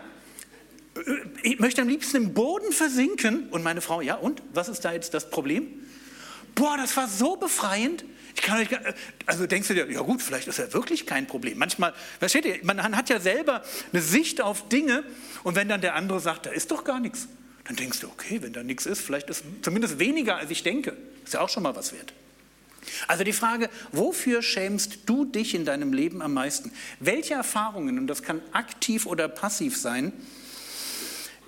[1.43, 3.49] ich möchte am liebsten im Boden versinken.
[3.49, 4.41] Und meine Frau, ja, und?
[4.53, 5.67] Was ist da jetzt das Problem?
[6.55, 8.05] Boah, das war so befreiend.
[8.35, 8.67] Ich kann euch,
[9.25, 11.57] also denkst du dir, ja gut, vielleicht ist ja wirklich kein Problem.
[11.57, 15.03] Manchmal, versteht ihr, man hat ja selber eine Sicht auf Dinge
[15.43, 17.29] und wenn dann der andere sagt, da ist doch gar nichts,
[17.63, 20.97] dann denkst du, okay, wenn da nichts ist, vielleicht ist zumindest weniger, als ich denke.
[21.25, 22.13] Ist ja auch schon mal was wert.
[23.07, 26.71] Also die Frage, wofür schämst du dich in deinem Leben am meisten?
[26.99, 30.13] Welche Erfahrungen, und das kann aktiv oder passiv sein,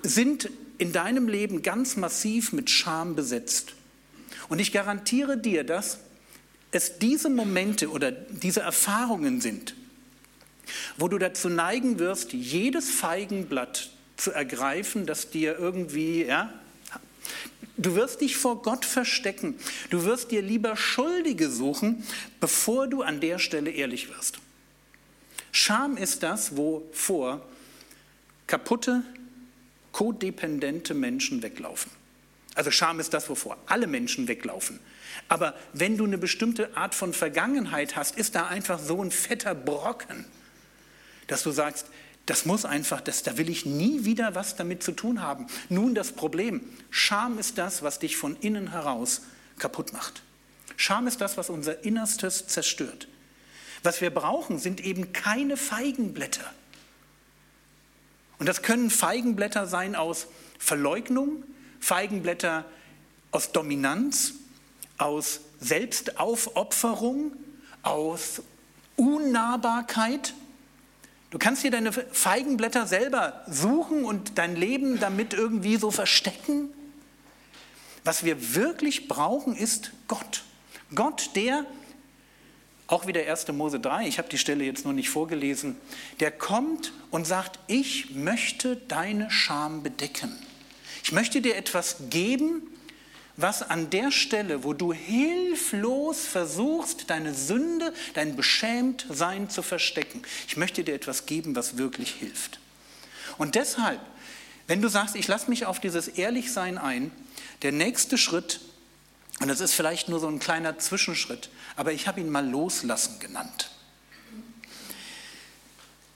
[0.02, 3.74] sind in deinem Leben ganz massiv mit Scham besetzt?
[4.50, 6.00] Und ich garantiere dir, dass
[6.72, 9.76] es diese Momente oder diese Erfahrungen sind,
[10.98, 16.52] wo du dazu neigen wirst, jedes Feigenblatt zu ergreifen, das dir irgendwie, ja,
[17.78, 19.56] du wirst dich vor Gott verstecken.
[19.90, 22.04] Du wirst dir lieber Schuldige suchen,
[22.40, 24.40] bevor du an der Stelle ehrlich wirst.
[25.52, 27.42] Scham ist das, wovor
[28.46, 29.04] kaputte,
[29.92, 31.92] kodependente Menschen weglaufen.
[32.56, 34.80] Also Scham ist das, wovor alle Menschen weglaufen.
[35.30, 39.56] Aber wenn du eine bestimmte Art von Vergangenheit hast, ist da einfach so ein fetter
[39.56, 40.26] Brocken,
[41.28, 41.88] dass du sagst,
[42.28, 45.48] das muss einfach, das, da will ich nie wieder was damit zu tun haben.
[45.70, 49.22] Nun das Problem, Scham ist das, was dich von innen heraus
[49.58, 50.22] kaputt macht.
[50.76, 53.08] Scham ist das, was unser Innerstes zerstört.
[53.82, 56.54] Was wir brauchen, sind eben keine Feigenblätter.
[58.40, 60.28] Und das können Feigenblätter sein aus
[60.60, 61.44] Verleugnung,
[61.80, 62.66] Feigenblätter
[63.32, 64.34] aus Dominanz,
[64.98, 67.32] aus Selbstaufopferung,
[67.84, 68.42] aus
[68.98, 70.34] Unnahbarkeit.
[71.38, 76.72] Du kannst dir deine Feigenblätter selber suchen und dein Leben damit irgendwie so verstecken.
[78.04, 80.42] Was wir wirklich brauchen, ist Gott.
[80.96, 81.64] Gott, der,
[82.88, 83.50] auch wieder 1.
[83.50, 85.78] Mose 3, ich habe die Stelle jetzt nur nicht vorgelesen,
[86.22, 90.36] der kommt und sagt, ich möchte deine Scham bedecken.
[91.04, 92.64] Ich möchte dir etwas geben,
[93.38, 100.58] was an der Stelle, wo du hilflos versuchst, deine Sünde, dein Beschämtsein zu verstecken, ich
[100.58, 102.60] möchte dir etwas geben, was wirklich hilft.
[103.38, 104.02] Und deshalb,
[104.66, 107.12] wenn du sagst, ich lasse mich auf dieses Ehrlichsein ein,
[107.62, 108.60] der nächste Schritt,
[109.40, 113.20] und das ist vielleicht nur so ein kleiner Zwischenschritt, aber ich habe ihn mal loslassen
[113.20, 113.70] genannt.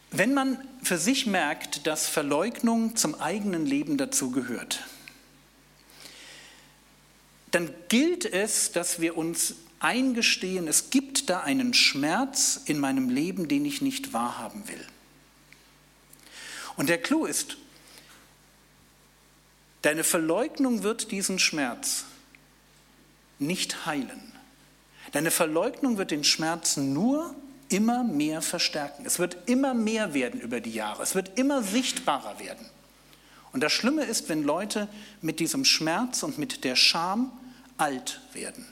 [0.09, 4.83] Wenn man für sich merkt, dass Verleugnung zum eigenen Leben dazu gehört,
[7.51, 13.47] dann gilt es, dass wir uns eingestehen, es gibt da einen Schmerz in meinem Leben,
[13.47, 14.85] den ich nicht wahrhaben will.
[16.77, 17.57] Und der Clou ist,
[19.81, 22.05] deine Verleugnung wird diesen Schmerz
[23.39, 24.31] nicht heilen.
[25.11, 27.35] Deine Verleugnung wird den Schmerz nur
[27.69, 29.05] immer mehr verstärken.
[29.05, 31.01] Es wird immer mehr werden über die Jahre.
[31.01, 32.65] Es wird immer sichtbarer werden.
[33.51, 34.87] Und das Schlimme ist, wenn Leute
[35.21, 37.31] mit diesem Schmerz und mit der Scham
[37.81, 38.65] alt werden.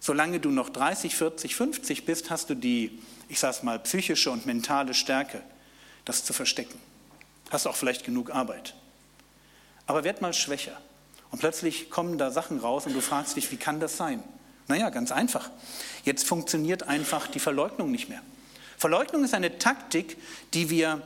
[0.00, 4.44] Solange du noch 30, 40, 50 bist, hast du die, ich sage mal, psychische und
[4.44, 5.40] mentale Stärke,
[6.04, 6.78] das zu verstecken.
[7.50, 8.74] Hast auch vielleicht genug Arbeit.
[9.86, 10.78] Aber werd mal schwächer.
[11.30, 14.22] Und plötzlich kommen da Sachen raus und du fragst dich, wie kann das sein?
[14.66, 15.50] Naja, ganz einfach.
[16.04, 18.22] Jetzt funktioniert einfach die Verleugnung nicht mehr.
[18.76, 20.16] Verleugnung ist eine Taktik,
[20.52, 21.02] die wir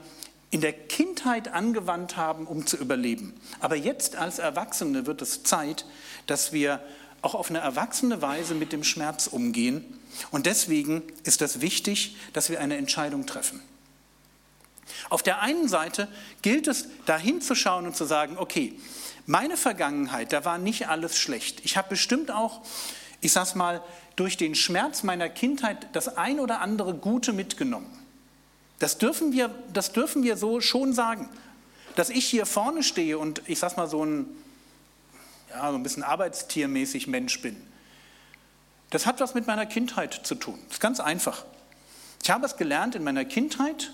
[0.50, 3.38] in der Kindheit angewandt haben, um zu überleben.
[3.60, 5.84] Aber jetzt als Erwachsene wird es Zeit,
[6.26, 6.80] dass wir
[7.20, 9.84] auch auf eine erwachsene Weise mit dem Schmerz umgehen.
[10.30, 13.60] Und deswegen ist es wichtig, dass wir eine Entscheidung treffen.
[15.10, 16.08] Auf der einen Seite
[16.42, 18.74] gilt es, da hinzuschauen und zu sagen, okay,
[19.26, 21.60] meine Vergangenheit, da war nicht alles schlecht.
[21.64, 22.62] Ich habe bestimmt auch,
[23.20, 23.82] ich sag's mal,
[24.16, 27.97] durch den Schmerz meiner Kindheit das ein oder andere Gute mitgenommen.
[28.78, 31.28] Das dürfen wir, das dürfen wir so schon sagen.
[31.96, 34.26] Dass ich hier vorne stehe und ich sag mal so ein,
[35.50, 37.56] ja, so ein bisschen arbeitstiermäßig Mensch bin,
[38.90, 40.58] das hat was mit meiner Kindheit zu tun.
[40.68, 41.44] Das ist ganz einfach.
[42.22, 43.92] Ich habe es gelernt in meiner Kindheit,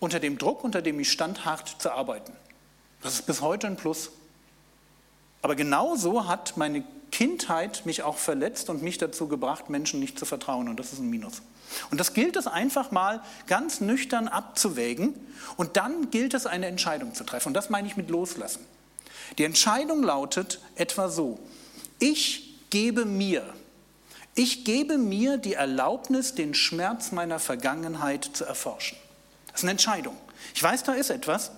[0.00, 2.32] unter dem Druck, unter dem ich stand, hart zu arbeiten.
[3.02, 4.10] Das ist bis heute ein Plus.
[5.42, 10.24] Aber genauso hat meine Kindheit mich auch verletzt und mich dazu gebracht, Menschen nicht zu
[10.24, 10.68] vertrauen.
[10.68, 11.42] Und das ist ein Minus.
[11.90, 15.14] Und das gilt es einfach mal ganz nüchtern abzuwägen.
[15.56, 17.48] Und dann gilt es, eine Entscheidung zu treffen.
[17.48, 18.64] Und das meine ich mit Loslassen.
[19.38, 21.38] Die Entscheidung lautet etwa so,
[21.98, 23.44] ich gebe mir,
[24.34, 28.98] ich gebe mir die Erlaubnis, den Schmerz meiner Vergangenheit zu erforschen.
[29.48, 30.16] Das ist eine Entscheidung.
[30.54, 31.52] Ich weiß, da ist etwas.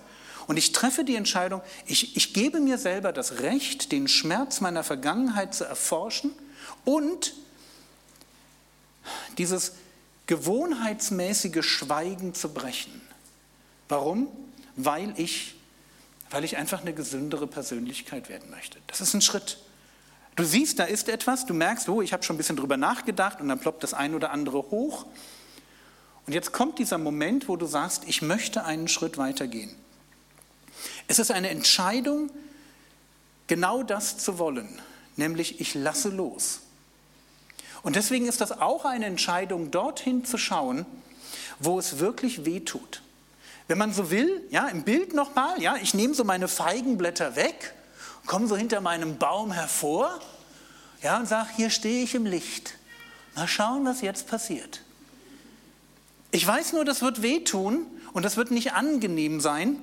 [0.47, 4.83] Und ich treffe die Entscheidung, ich, ich gebe mir selber das Recht, den Schmerz meiner
[4.83, 6.31] Vergangenheit zu erforschen
[6.85, 7.33] und
[9.37, 9.73] dieses
[10.27, 13.01] gewohnheitsmäßige Schweigen zu brechen.
[13.89, 14.27] Warum?
[14.75, 15.57] Weil ich
[16.29, 18.79] weil ich einfach eine gesündere Persönlichkeit werden möchte.
[18.87, 19.57] Das ist ein Schritt.
[20.35, 23.41] Du siehst, da ist etwas, du merkst, oh, ich habe schon ein bisschen drüber nachgedacht
[23.41, 25.05] und dann ploppt das ein oder andere hoch.
[26.25, 29.73] Und jetzt kommt dieser Moment, wo du sagst, ich möchte einen Schritt weitergehen.
[31.07, 32.29] Es ist eine Entscheidung,
[33.47, 34.67] genau das zu wollen,
[35.15, 36.59] nämlich ich lasse los.
[37.87, 40.85] Und deswegen ist das auch eine Entscheidung, dorthin zu schauen,
[41.57, 43.01] wo es wirklich weh tut.
[43.69, 47.73] Wenn man so will, ja, im Bild nochmal, ja, ich nehme so meine Feigenblätter weg,
[48.25, 50.19] komme so hinter meinem Baum hervor,
[51.01, 52.73] ja, und sage, hier stehe ich im Licht.
[53.35, 54.81] Mal schauen, was jetzt passiert.
[56.31, 59.77] Ich weiß nur, das wird wehtun und das wird nicht angenehm sein,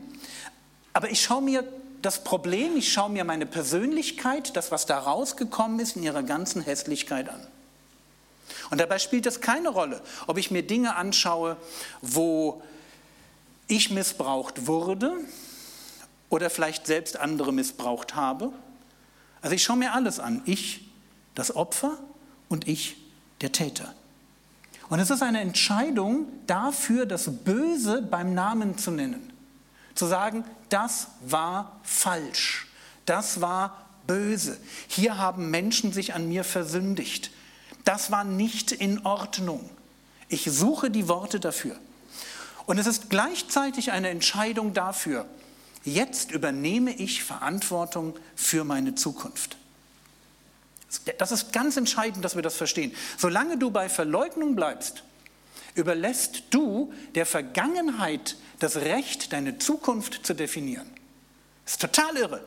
[0.92, 1.64] aber ich schaue mir
[2.02, 6.60] das Problem, ich schaue mir meine Persönlichkeit, das, was da rausgekommen ist, in ihrer ganzen
[6.60, 7.46] Hässlichkeit an.
[8.70, 11.56] Und dabei spielt es keine Rolle, ob ich mir Dinge anschaue,
[12.02, 12.62] wo
[13.66, 15.12] ich missbraucht wurde
[16.28, 18.52] oder vielleicht selbst andere missbraucht habe.
[19.40, 20.42] Also ich schaue mir alles an.
[20.44, 20.88] Ich,
[21.34, 21.98] das Opfer
[22.48, 22.96] und ich,
[23.40, 23.94] der Täter.
[24.88, 29.32] Und es ist eine Entscheidung dafür, das Böse beim Namen zu nennen.
[29.94, 32.66] Zu sagen, das war falsch,
[33.06, 34.58] das war böse.
[34.88, 37.30] Hier haben Menschen sich an mir versündigt.
[37.84, 39.68] Das war nicht in Ordnung.
[40.28, 41.76] Ich suche die Worte dafür.
[42.66, 45.26] Und es ist gleichzeitig eine Entscheidung dafür,
[45.84, 49.58] jetzt übernehme ich Verantwortung für meine Zukunft.
[51.18, 52.94] Das ist ganz entscheidend, dass wir das verstehen.
[53.18, 55.02] Solange du bei Verleugnung bleibst,
[55.74, 60.88] überlässt du der Vergangenheit das Recht, deine Zukunft zu definieren.
[61.64, 62.44] Das ist total irre.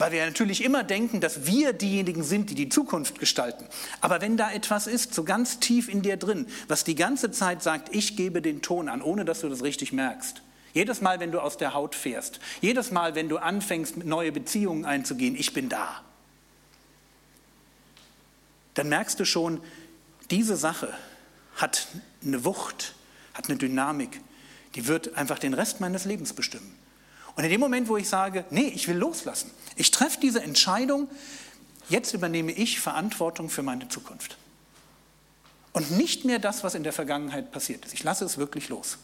[0.00, 3.66] Weil wir natürlich immer denken, dass wir diejenigen sind, die die Zukunft gestalten.
[4.00, 7.62] Aber wenn da etwas ist, so ganz tief in dir drin, was die ganze Zeit
[7.62, 10.40] sagt, ich gebe den Ton an, ohne dass du das richtig merkst.
[10.72, 14.86] Jedes Mal, wenn du aus der Haut fährst, jedes Mal, wenn du anfängst, neue Beziehungen
[14.86, 16.02] einzugehen, ich bin da.
[18.72, 19.60] Dann merkst du schon,
[20.30, 20.94] diese Sache
[21.56, 21.88] hat
[22.24, 22.94] eine Wucht,
[23.34, 24.22] hat eine Dynamik,
[24.76, 26.79] die wird einfach den Rest meines Lebens bestimmen.
[27.36, 31.08] Und in dem Moment, wo ich sage, nee, ich will loslassen, ich treffe diese Entscheidung,
[31.88, 34.36] jetzt übernehme ich Verantwortung für meine Zukunft.
[35.72, 37.94] Und nicht mehr das, was in der Vergangenheit passiert ist.
[37.94, 38.98] Ich lasse es wirklich los.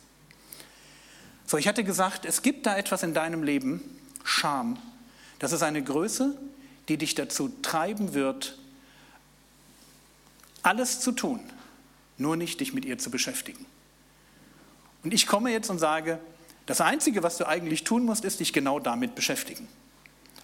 [1.46, 3.82] So, ich hatte gesagt, es gibt da etwas in deinem Leben,
[4.24, 4.78] Scham.
[5.38, 6.36] Das ist eine Größe,
[6.88, 8.58] die dich dazu treiben wird,
[10.62, 11.40] alles zu tun,
[12.18, 13.64] nur nicht dich mit ihr zu beschäftigen.
[15.04, 16.18] Und ich komme jetzt und sage,
[16.66, 19.68] das Einzige, was du eigentlich tun musst, ist dich genau damit beschäftigen.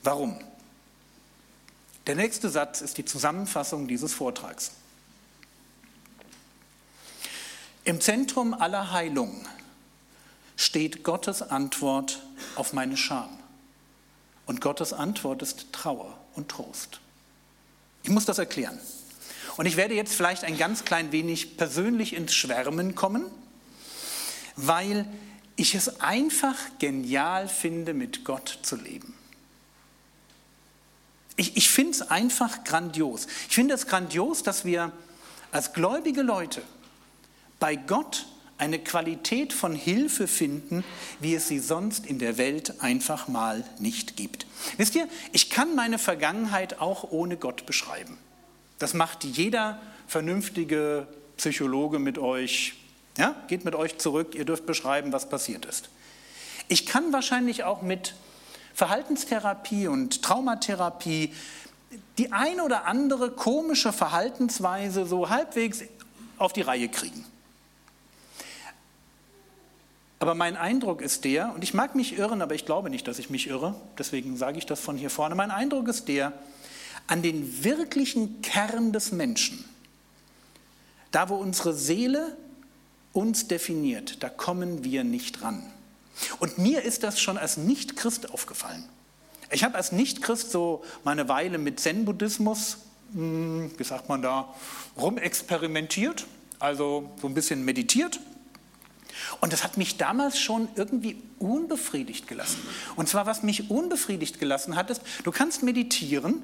[0.03, 0.39] Warum?
[2.07, 4.73] Der nächste Satz ist die Zusammenfassung dieses Vortrags.
[7.85, 9.47] Im Zentrum aller Heilung
[10.57, 12.23] steht Gottes Antwort
[12.55, 13.31] auf meine Scham.
[14.47, 17.01] Und Gottes Antwort ist Trauer und Trost.
[18.03, 18.79] Ich muss das erklären.
[19.57, 23.25] Und ich werde jetzt vielleicht ein ganz klein wenig persönlich ins Schwärmen kommen,
[24.57, 25.07] weil
[25.57, 29.14] ich es einfach genial finde, mit Gott zu leben.
[31.36, 33.26] Ich, ich finde es einfach grandios.
[33.48, 34.92] Ich finde es grandios, dass wir
[35.50, 36.62] als gläubige Leute
[37.59, 38.26] bei Gott
[38.59, 40.84] eine Qualität von Hilfe finden,
[41.20, 44.46] wie es sie sonst in der Welt einfach mal nicht gibt.
[44.76, 48.18] Wisst ihr, ich kann meine Vergangenheit auch ohne Gott beschreiben.
[48.78, 52.74] Das macht jeder vernünftige Psychologe mit euch.
[53.18, 55.90] Ja, geht mit euch zurück, ihr dürft beschreiben, was passiert ist.
[56.68, 58.14] Ich kann wahrscheinlich auch mit
[58.74, 61.34] Verhaltenstherapie und Traumatherapie
[62.18, 65.82] die ein oder andere komische Verhaltensweise so halbwegs
[66.38, 67.24] auf die Reihe kriegen.
[70.18, 73.18] Aber mein Eindruck ist der, und ich mag mich irren, aber ich glaube nicht, dass
[73.18, 76.32] ich mich irre, deswegen sage ich das von hier vorne, mein Eindruck ist der,
[77.08, 79.64] an den wirklichen Kern des Menschen,
[81.10, 82.36] da wo unsere Seele
[83.12, 85.62] uns definiert, da kommen wir nicht ran.
[86.38, 88.84] Und mir ist das schon als Nicht-Christ aufgefallen.
[89.50, 92.78] Ich habe als Nicht-Christ so meine Weile mit Zen-Buddhismus,
[93.12, 94.54] hm, wie sagt man da,
[94.96, 96.26] rumexperimentiert,
[96.58, 98.20] also so ein bisschen meditiert
[99.40, 102.60] und das hat mich damals schon irgendwie unbefriedigt gelassen.
[102.96, 106.42] Und zwar, was mich unbefriedigt gelassen hat, ist, du kannst meditieren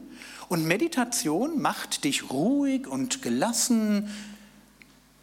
[0.49, 4.13] und Meditation macht dich ruhig und gelassen.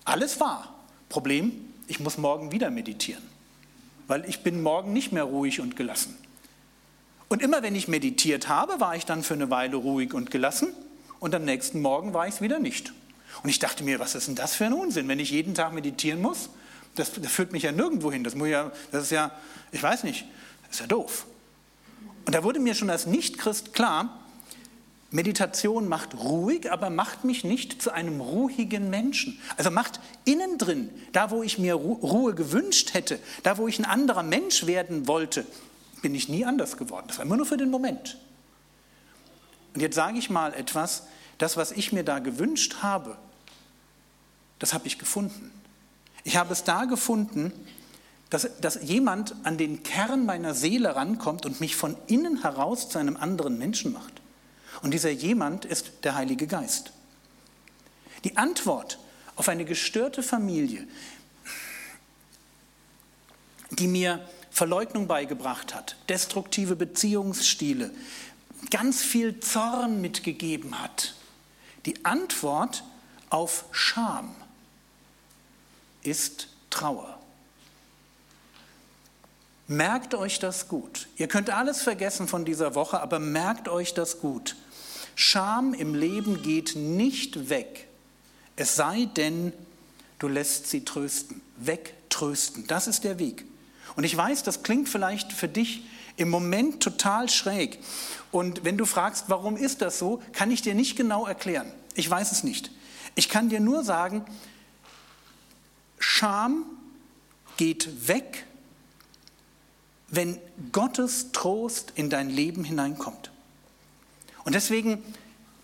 [0.03, 0.74] Alles wahr.
[1.09, 1.51] Problem,
[1.87, 3.23] ich muss morgen wieder meditieren,
[4.07, 6.17] weil ich bin morgen nicht mehr ruhig und gelassen.
[7.27, 10.73] Und immer wenn ich meditiert habe, war ich dann für eine Weile ruhig und gelassen
[11.19, 12.93] und am nächsten Morgen war ich es wieder nicht.
[13.43, 15.73] Und ich dachte mir, was ist denn das für ein Unsinn, wenn ich jeden Tag
[15.73, 16.49] meditieren muss?
[16.95, 18.23] Das, das führt mich ja nirgendwo hin.
[18.23, 19.31] Das, muss ja, das ist ja,
[19.71, 20.25] ich weiß nicht,
[20.63, 21.25] das ist ja doof.
[22.25, 24.24] Und da wurde mir schon als Nichtchrist klar,
[25.15, 29.39] Meditation macht ruhig, aber macht mich nicht zu einem ruhigen Menschen.
[29.57, 33.85] Also macht innen drin, da wo ich mir Ruhe gewünscht hätte, da wo ich ein
[33.85, 35.45] anderer Mensch werden wollte,
[36.01, 37.05] bin ich nie anders geworden.
[37.07, 38.17] Das war immer nur für den Moment.
[39.73, 41.03] Und jetzt sage ich mal etwas,
[41.37, 43.17] das, was ich mir da gewünscht habe,
[44.59, 45.51] das habe ich gefunden.
[46.23, 47.53] Ich habe es da gefunden,
[48.29, 52.97] dass, dass jemand an den Kern meiner Seele rankommt und mich von innen heraus zu
[52.97, 54.14] einem anderen Menschen macht.
[54.85, 56.91] Und dieser jemand ist der Heilige Geist.
[58.23, 58.99] Die Antwort
[59.35, 60.87] auf eine gestörte Familie,
[63.71, 67.89] die mir Verleugnung beigebracht hat, destruktive Beziehungsstile,
[68.69, 71.15] ganz viel Zorn mitgegeben hat.
[71.87, 72.83] Die Antwort
[73.31, 74.35] auf Scham
[76.03, 77.19] ist Trauer.
[79.65, 81.07] Merkt euch das gut.
[81.17, 84.55] Ihr könnt alles vergessen von dieser Woche, aber merkt euch das gut.
[85.15, 87.87] Scham im Leben geht nicht weg,
[88.55, 89.53] es sei denn,
[90.19, 91.41] du lässt sie trösten.
[91.57, 93.45] Wegtrösten, das ist der Weg.
[93.95, 95.83] Und ich weiß, das klingt vielleicht für dich
[96.17, 97.79] im Moment total schräg.
[98.31, 101.71] Und wenn du fragst, warum ist das so, kann ich dir nicht genau erklären.
[101.93, 102.71] Ich weiß es nicht.
[103.15, 104.25] Ich kann dir nur sagen,
[105.97, 106.65] Scham
[107.57, 108.45] geht weg,
[110.09, 110.37] wenn
[110.71, 113.31] Gottes Trost in dein Leben hineinkommt.
[114.45, 115.03] Und deswegen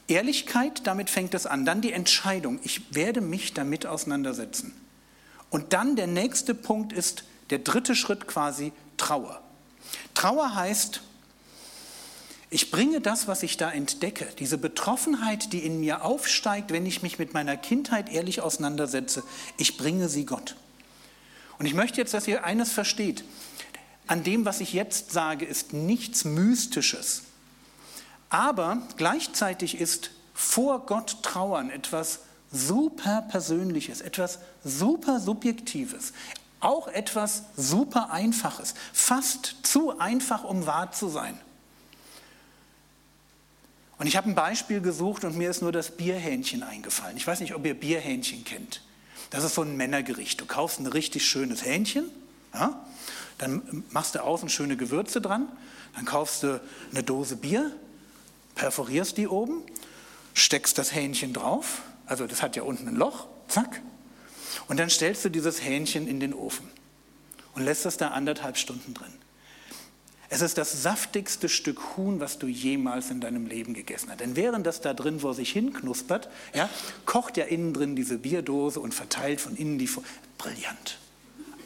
[0.07, 1.65] Ehrlichkeit, damit fängt es an.
[1.65, 4.73] Dann die Entscheidung, ich werde mich damit auseinandersetzen.
[5.49, 9.41] Und dann der nächste Punkt ist der dritte Schritt quasi Trauer.
[10.13, 11.01] Trauer heißt,
[12.49, 17.01] ich bringe das, was ich da entdecke, diese Betroffenheit, die in mir aufsteigt, wenn ich
[17.01, 19.23] mich mit meiner Kindheit ehrlich auseinandersetze,
[19.57, 20.55] ich bringe sie Gott.
[21.59, 23.23] Und ich möchte jetzt, dass ihr eines versteht.
[24.07, 27.23] An dem, was ich jetzt sage, ist nichts Mystisches.
[28.31, 36.13] Aber gleichzeitig ist vor Gott trauern etwas super Persönliches, etwas super Subjektives,
[36.61, 41.37] auch etwas super Einfaches, fast zu einfach, um wahr zu sein.
[43.97, 47.17] Und ich habe ein Beispiel gesucht und mir ist nur das Bierhähnchen eingefallen.
[47.17, 48.81] Ich weiß nicht, ob ihr Bierhähnchen kennt.
[49.29, 50.39] Das ist so ein Männergericht.
[50.39, 52.05] Du kaufst ein richtig schönes Hähnchen,
[52.53, 52.81] ja?
[53.39, 55.49] dann machst du außen schöne Gewürze dran,
[55.95, 56.61] dann kaufst du
[56.91, 57.75] eine Dose Bier,
[58.61, 59.63] perforierst die oben,
[60.35, 63.81] steckst das Hähnchen drauf, also das hat ja unten ein Loch, zack,
[64.67, 66.69] und dann stellst du dieses Hähnchen in den Ofen
[67.55, 69.11] und lässt das da anderthalb Stunden drin.
[70.29, 74.19] Es ist das saftigste Stück Huhn, was du jemals in deinem Leben gegessen hast.
[74.19, 76.69] Denn während das da drin vor sich hin knuspert, ja,
[77.07, 79.89] kocht ja innen drin diese Bierdose und verteilt von innen die...
[80.37, 80.99] Brillant.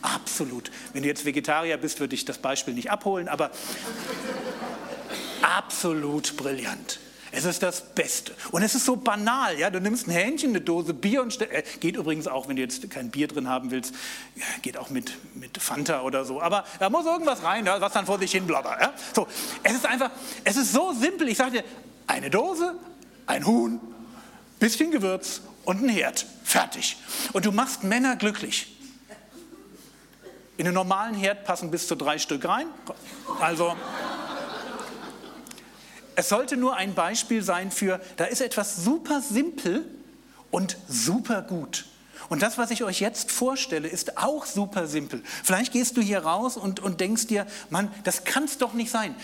[0.01, 0.71] Absolut.
[0.93, 3.51] Wenn du jetzt Vegetarier bist, würde ich das Beispiel nicht abholen, aber
[5.41, 6.99] absolut brillant.
[7.35, 8.33] Es ist das Beste.
[8.51, 9.59] Und es ist so banal.
[9.59, 9.69] Ja?
[9.69, 12.89] Du nimmst ein Hähnchen, eine Dose Bier und äh, geht übrigens auch, wenn du jetzt
[12.89, 13.93] kein Bier drin haben willst,
[14.35, 16.41] ja, geht auch mit, mit Fanta oder so.
[16.41, 18.81] Aber da muss irgendwas rein, ja, was dann vor sich hin blabbert.
[18.81, 18.93] Ja?
[19.13, 19.27] So,
[19.63, 20.11] es ist einfach,
[20.45, 21.27] es ist so simpel.
[21.27, 21.63] Ich sage dir,
[22.07, 22.75] eine Dose,
[23.27, 23.81] ein Huhn,
[24.59, 26.25] bisschen Gewürz und ein Herd.
[26.45, 26.95] Fertig.
[27.33, 28.71] Und du machst Männer glücklich.
[30.55, 32.67] In einen normalen Herd passen bis zu drei Stück rein.
[33.41, 33.75] Also
[36.15, 39.85] es sollte nur ein Beispiel sein für, da ist etwas super simpel
[40.51, 41.85] und super gut.
[42.29, 45.21] Und das, was ich euch jetzt vorstelle, ist auch super simpel.
[45.43, 48.89] Vielleicht gehst du hier raus und, und denkst dir, Mann, das kann es doch nicht
[48.89, 49.15] sein.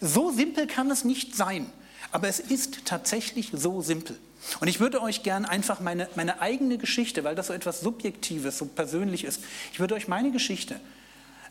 [0.00, 1.72] So simpel kann es nicht sein.
[2.12, 4.18] Aber es ist tatsächlich so simpel.
[4.60, 8.58] Und ich würde euch gern einfach meine, meine eigene Geschichte, weil das so etwas Subjektives,
[8.58, 9.42] so persönlich ist,
[9.72, 10.80] ich würde euch meine Geschichte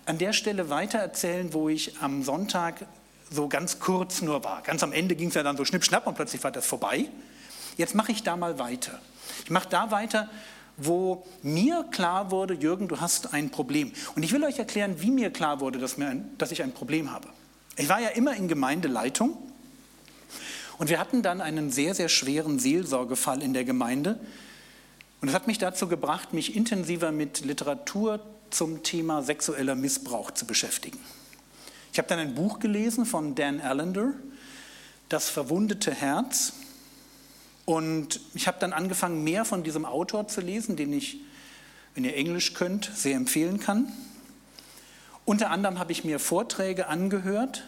[0.05, 2.85] an der Stelle weitererzählen, wo ich am Sonntag
[3.30, 4.61] so ganz kurz nur war.
[4.61, 7.09] Ganz am Ende ging es ja dann so schnipp, und plötzlich war das vorbei.
[7.77, 8.99] Jetzt mache ich da mal weiter.
[9.43, 10.30] Ich mache da weiter,
[10.77, 13.91] wo mir klar wurde, Jürgen, du hast ein Problem.
[14.15, 17.11] Und ich will euch erklären, wie mir klar wurde, dass, ein, dass ich ein Problem
[17.11, 17.27] habe.
[17.77, 19.38] Ich war ja immer in Gemeindeleitung
[20.77, 24.19] und wir hatten dann einen sehr, sehr schweren Seelsorgefall in der Gemeinde.
[25.21, 30.45] Und es hat mich dazu gebracht, mich intensiver mit Literatur zum Thema sexueller Missbrauch zu
[30.45, 30.99] beschäftigen.
[31.91, 34.13] Ich habe dann ein Buch gelesen von Dan Allender,
[35.09, 36.53] Das verwundete Herz.
[37.65, 41.17] Und ich habe dann angefangen, mehr von diesem Autor zu lesen, den ich,
[41.95, 43.91] wenn ihr Englisch könnt, sehr empfehlen kann.
[45.25, 47.63] Unter anderem habe ich mir Vorträge angehört.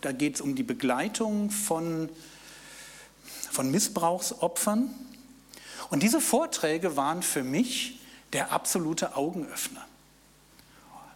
[0.00, 2.08] Da geht es um die Begleitung von,
[3.50, 4.90] von Missbrauchsopfern.
[5.90, 8.00] Und diese Vorträge waren für mich
[8.32, 9.84] der absolute Augenöffner.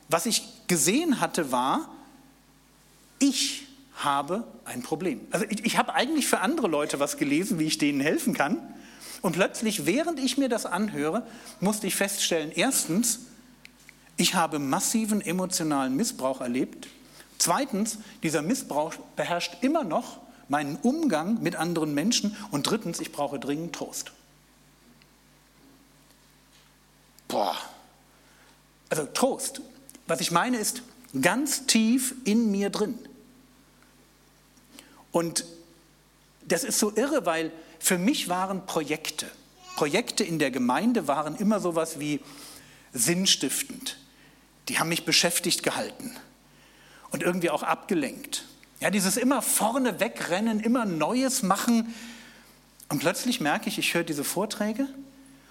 [0.09, 1.89] Was ich gesehen hatte, war,
[3.23, 5.21] ich habe ein Problem.
[5.31, 8.59] Also ich, ich habe eigentlich für andere Leute was gelesen, wie ich denen helfen kann.
[9.21, 11.25] Und plötzlich, während ich mir das anhöre,
[11.61, 13.21] musste ich feststellen, erstens,
[14.17, 16.89] ich habe massiven emotionalen Missbrauch erlebt.
[17.39, 20.19] Zweitens, dieser Missbrauch beherrscht immer noch
[20.49, 22.37] meinen Umgang mit anderen Menschen.
[22.51, 24.11] Und drittens, ich brauche dringend Trost.
[27.29, 27.57] Boah.
[28.91, 29.61] Also Trost.
[30.09, 30.83] Was ich meine ist
[31.21, 32.99] ganz tief in mir drin.
[35.13, 35.45] Und
[36.47, 39.31] das ist so irre, weil für mich waren Projekte,
[39.77, 42.21] Projekte in der Gemeinde waren immer sowas wie
[42.93, 43.99] sinnstiftend.
[44.69, 46.17] Die haben mich beschäftigt gehalten
[47.11, 48.45] und irgendwie auch abgelenkt.
[48.81, 51.95] Ja, dieses immer vorne wegrennen, immer Neues machen.
[52.89, 54.89] Und plötzlich merke ich, ich höre diese Vorträge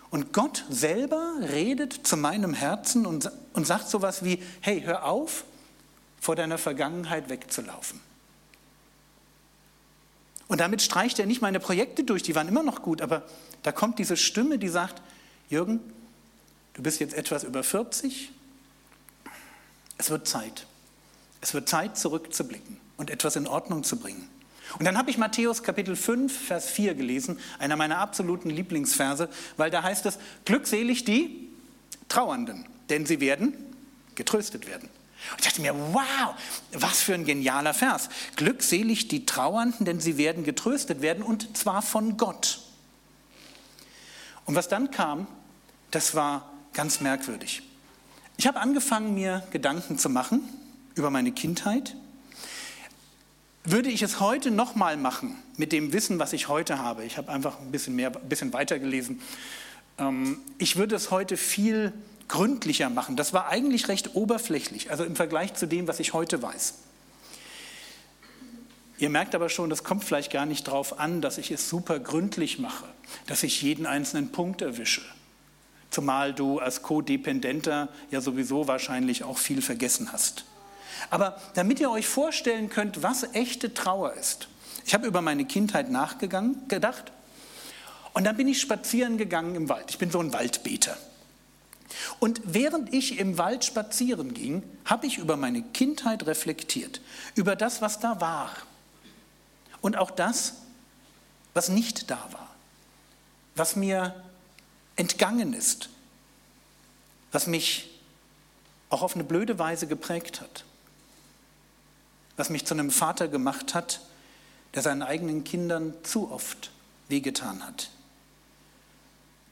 [0.09, 5.45] und Gott selber redet zu meinem Herzen und, und sagt sowas wie, hey, hör auf,
[6.19, 7.99] vor deiner Vergangenheit wegzulaufen.
[10.51, 13.23] Und damit streicht er nicht meine Projekte durch, die waren immer noch gut, aber
[13.63, 15.01] da kommt diese Stimme, die sagt,
[15.49, 15.79] Jürgen,
[16.73, 18.33] du bist jetzt etwas über 40,
[19.97, 20.65] es wird Zeit.
[21.39, 24.27] Es wird Zeit, zurückzublicken und etwas in Ordnung zu bringen.
[24.77, 29.71] Und dann habe ich Matthäus Kapitel 5, Vers 4 gelesen, einer meiner absoluten Lieblingsverse, weil
[29.71, 31.47] da heißt es, glückselig die
[32.09, 33.53] Trauernden, denn sie werden
[34.15, 34.89] getröstet werden.
[35.31, 36.35] Und ich dachte mir, wow,
[36.73, 38.09] was für ein genialer Vers.
[38.35, 42.61] Glückselig die Trauernden, denn sie werden getröstet werden und zwar von Gott.
[44.45, 45.27] Und was dann kam,
[45.91, 47.61] das war ganz merkwürdig.
[48.37, 50.41] Ich habe angefangen, mir Gedanken zu machen
[50.95, 51.95] über meine Kindheit.
[53.63, 57.31] Würde ich es heute nochmal machen, mit dem Wissen, was ich heute habe, ich habe
[57.31, 59.21] einfach ein bisschen mehr, ein bisschen weiter gelesen,
[59.99, 61.93] ähm, ich würde es heute viel
[62.31, 63.17] gründlicher machen.
[63.17, 66.75] Das war eigentlich recht oberflächlich, also im Vergleich zu dem, was ich heute weiß.
[68.97, 71.99] Ihr merkt aber schon, das kommt vielleicht gar nicht darauf an, dass ich es super
[71.99, 72.85] gründlich mache,
[73.27, 75.01] dass ich jeden einzelnen Punkt erwische.
[75.89, 80.45] Zumal du als Co-Dependenter ja sowieso wahrscheinlich auch viel vergessen hast.
[81.09, 84.47] Aber damit ihr euch vorstellen könnt, was echte Trauer ist,
[84.85, 87.11] ich habe über meine Kindheit nachgedacht
[88.13, 89.87] und dann bin ich spazieren gegangen im Wald.
[89.89, 90.95] Ich bin so ein Waldbeter.
[92.19, 97.01] Und während ich im Wald spazieren ging, habe ich über meine Kindheit reflektiert,
[97.35, 98.51] über das, was da war.
[99.81, 100.53] Und auch das,
[101.53, 102.49] was nicht da war,
[103.55, 104.15] was mir
[104.95, 105.89] entgangen ist,
[107.31, 107.89] was mich
[108.89, 110.65] auch auf eine blöde Weise geprägt hat,
[112.35, 114.01] was mich zu einem Vater gemacht hat,
[114.73, 116.71] der seinen eigenen Kindern zu oft
[117.07, 117.89] wehgetan hat,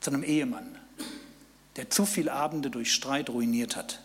[0.02, 0.78] zu einem Ehemann,
[1.80, 4.02] der zu viele Abende durch Streit ruiniert hat,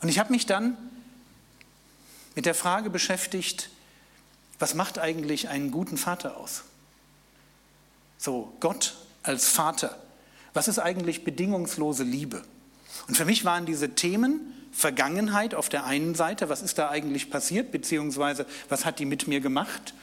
[0.00, 0.76] Und ich habe mich dann
[2.36, 3.70] mit der Frage beschäftigt,
[4.60, 6.62] was macht eigentlich einen guten Vater aus?
[8.16, 8.94] So, Gott
[9.24, 10.00] als Vater.
[10.54, 12.44] Was ist eigentlich bedingungslose Liebe?
[13.08, 14.38] Und für mich waren diese Themen
[14.70, 19.26] Vergangenheit auf der einen Seite, was ist da eigentlich passiert, beziehungsweise was hat die mit
[19.26, 19.94] mir gemacht?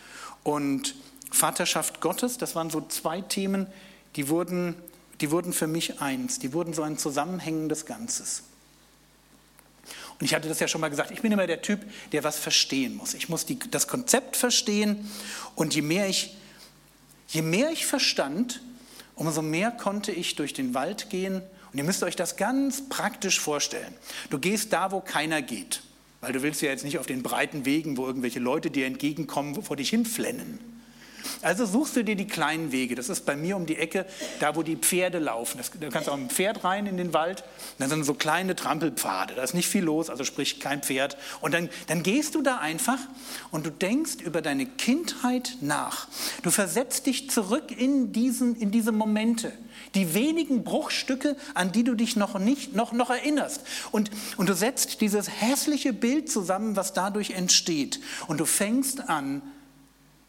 [0.44, 0.96] Und
[1.32, 3.68] Vaterschaft Gottes, das waren so zwei Themen,
[4.18, 4.76] die wurden,
[5.24, 8.44] die wurden für mich eins, die wurden so ein zusammenhängendes Ganzes.
[10.20, 11.80] Und ich hatte das ja schon mal gesagt, ich bin immer der Typ,
[12.12, 13.14] der was verstehen muss.
[13.14, 15.10] Ich muss die, das Konzept verstehen
[15.56, 16.36] und je mehr, ich,
[17.30, 18.60] je mehr ich verstand,
[19.16, 21.42] umso mehr konnte ich durch den Wald gehen.
[21.72, 23.94] Und ihr müsst euch das ganz praktisch vorstellen.
[24.30, 25.84] Du gehst da, wo keiner geht,
[26.20, 29.64] weil du willst ja jetzt nicht auf den breiten Wegen, wo irgendwelche Leute dir entgegenkommen,
[29.64, 30.73] vor dich hinflennen.
[31.42, 32.96] Also suchst du dir die kleinen Wege.
[32.96, 34.06] Das ist bei mir um die Ecke,
[34.40, 35.58] da wo die Pferde laufen.
[35.58, 37.44] Das, da kannst du auch mit dem Pferd rein in den Wald.
[37.80, 39.36] Da sind so kleine Trampelpfade.
[39.36, 41.18] Da ist nicht viel los, also sprich kein Pferd.
[41.42, 43.00] Und dann, dann gehst du da einfach
[43.52, 46.08] und du denkst über deine Kindheit nach.
[46.44, 49.52] Du versetzt dich zurück in, diesen, in diese Momente.
[49.96, 53.62] Die wenigen Bruchstücke, an die du dich noch nicht noch, noch erinnerst.
[53.92, 58.00] Und, und du setzt dieses hässliche Bild zusammen, was dadurch entsteht.
[58.28, 59.42] Und du fängst an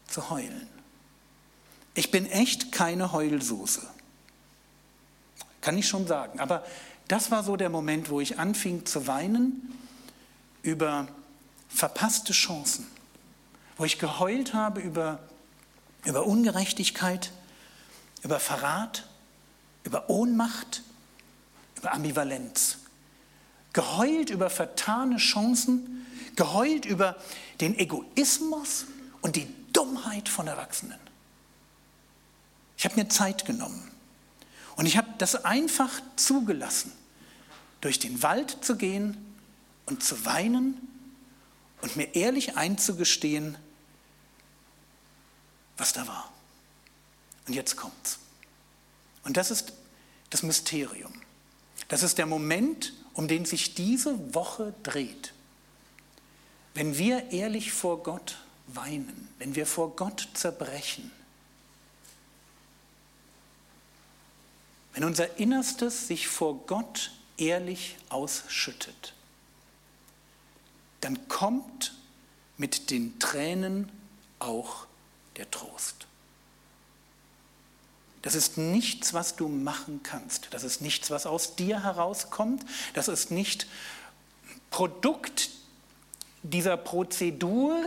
[0.07, 0.74] zu heulen.
[1.95, 3.81] Ich bin echt keine Heulsuse.
[5.61, 6.39] Kann ich schon sagen.
[6.39, 6.63] Aber
[7.07, 9.73] das war so der Moment, wo ich anfing zu weinen
[10.61, 11.07] über
[11.69, 12.85] verpasste Chancen.
[13.77, 15.19] Wo ich geheult habe über,
[16.03, 17.31] über Ungerechtigkeit,
[18.23, 19.07] über Verrat,
[19.83, 20.83] über Ohnmacht,
[21.77, 22.77] über Ambivalenz.
[23.71, 27.15] Geheult über vertane Chancen, geheult über
[27.61, 28.85] den Egoismus
[29.21, 31.04] und die Dummheit von Erwachsenen.
[32.85, 33.81] Ich habe mir Zeit genommen
[34.75, 36.91] und ich habe das einfach zugelassen,
[37.81, 39.17] durch den Wald zu gehen
[39.87, 40.77] und zu weinen
[41.81, 43.57] und mir ehrlich einzugestehen,
[45.77, 46.31] was da war.
[47.47, 48.19] Und jetzt kommt's.
[49.23, 49.73] Und das ist
[50.29, 51.13] das Mysterium.
[51.87, 55.33] Das ist der Moment, um den sich diese Woche dreht.
[56.75, 61.09] Wenn wir ehrlich vor Gott weinen, wenn wir vor Gott zerbrechen,
[64.95, 69.13] Wenn unser Innerstes sich vor Gott ehrlich ausschüttet,
[71.01, 71.93] dann kommt
[72.57, 73.91] mit den Tränen
[74.39, 74.87] auch
[75.35, 76.07] der Trost.
[78.21, 80.47] Das ist nichts, was du machen kannst.
[80.51, 82.65] Das ist nichts, was aus dir herauskommt.
[82.93, 83.67] Das ist nicht
[84.71, 85.49] Produkt
[86.41, 87.83] dieser Prozedur.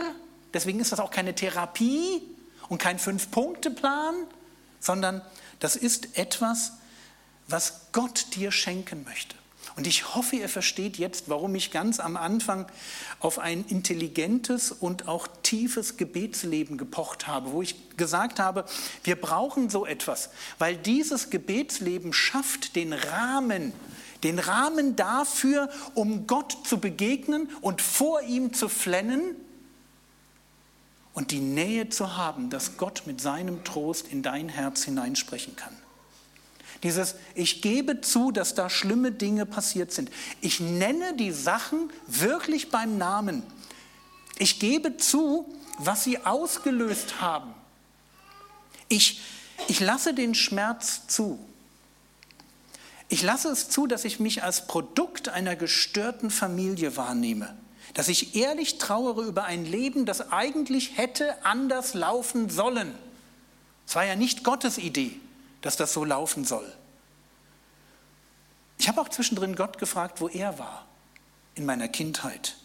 [0.53, 2.21] Deswegen ist das auch keine Therapie
[2.69, 4.15] und kein Fünf-Punkte-Plan,
[4.79, 5.23] sondern
[5.59, 6.73] das ist etwas,
[7.49, 9.35] was Gott dir schenken möchte.
[9.75, 12.65] Und ich hoffe, ihr versteht jetzt, warum ich ganz am Anfang
[13.19, 18.65] auf ein intelligentes und auch tiefes Gebetsleben gepocht habe, wo ich gesagt habe,
[19.03, 23.71] wir brauchen so etwas, weil dieses Gebetsleben schafft den Rahmen,
[24.23, 29.35] den Rahmen dafür, um Gott zu begegnen und vor ihm zu flennen
[31.13, 35.78] und die Nähe zu haben, dass Gott mit seinem Trost in dein Herz hineinsprechen kann.
[36.83, 40.09] Dieses, ich gebe zu, dass da schlimme Dinge passiert sind.
[40.39, 43.43] Ich nenne die Sachen wirklich beim Namen.
[44.37, 47.53] Ich gebe zu, was sie ausgelöst haben.
[48.87, 49.19] Ich,
[49.67, 51.37] ich lasse den Schmerz zu.
[53.09, 57.57] Ich lasse es zu, dass ich mich als Produkt einer gestörten Familie wahrnehme.
[57.93, 62.93] Dass ich ehrlich trauere über ein Leben, das eigentlich hätte anders laufen sollen.
[63.85, 65.19] Es war ja nicht Gottes Idee
[65.61, 66.71] dass das so laufen soll.
[68.77, 70.85] Ich habe auch zwischendrin Gott gefragt, wo er war
[71.55, 72.55] in meiner Kindheit.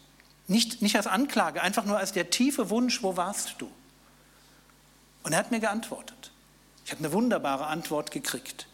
[0.47, 3.70] Nicht, nicht als Anklage, einfach nur als der tiefe Wunsch, wo warst du?
[5.22, 6.30] Und er hat mir geantwortet.
[6.84, 8.66] Ich habe eine wunderbare Antwort gekriegt.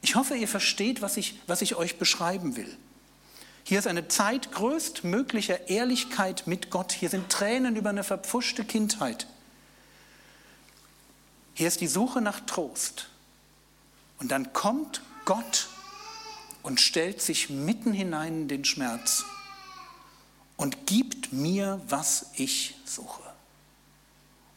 [0.00, 2.76] Ich hoffe, ihr versteht, was ich, was ich euch beschreiben will.
[3.64, 6.92] Hier ist eine Zeit größtmöglicher Ehrlichkeit mit Gott.
[6.92, 9.26] Hier sind Tränen über eine verpfuschte Kindheit.
[11.58, 13.08] Hier ist die Suche nach Trost.
[14.20, 15.66] Und dann kommt Gott
[16.62, 19.24] und stellt sich mitten hinein in den Schmerz
[20.56, 23.24] und gibt mir, was ich suche.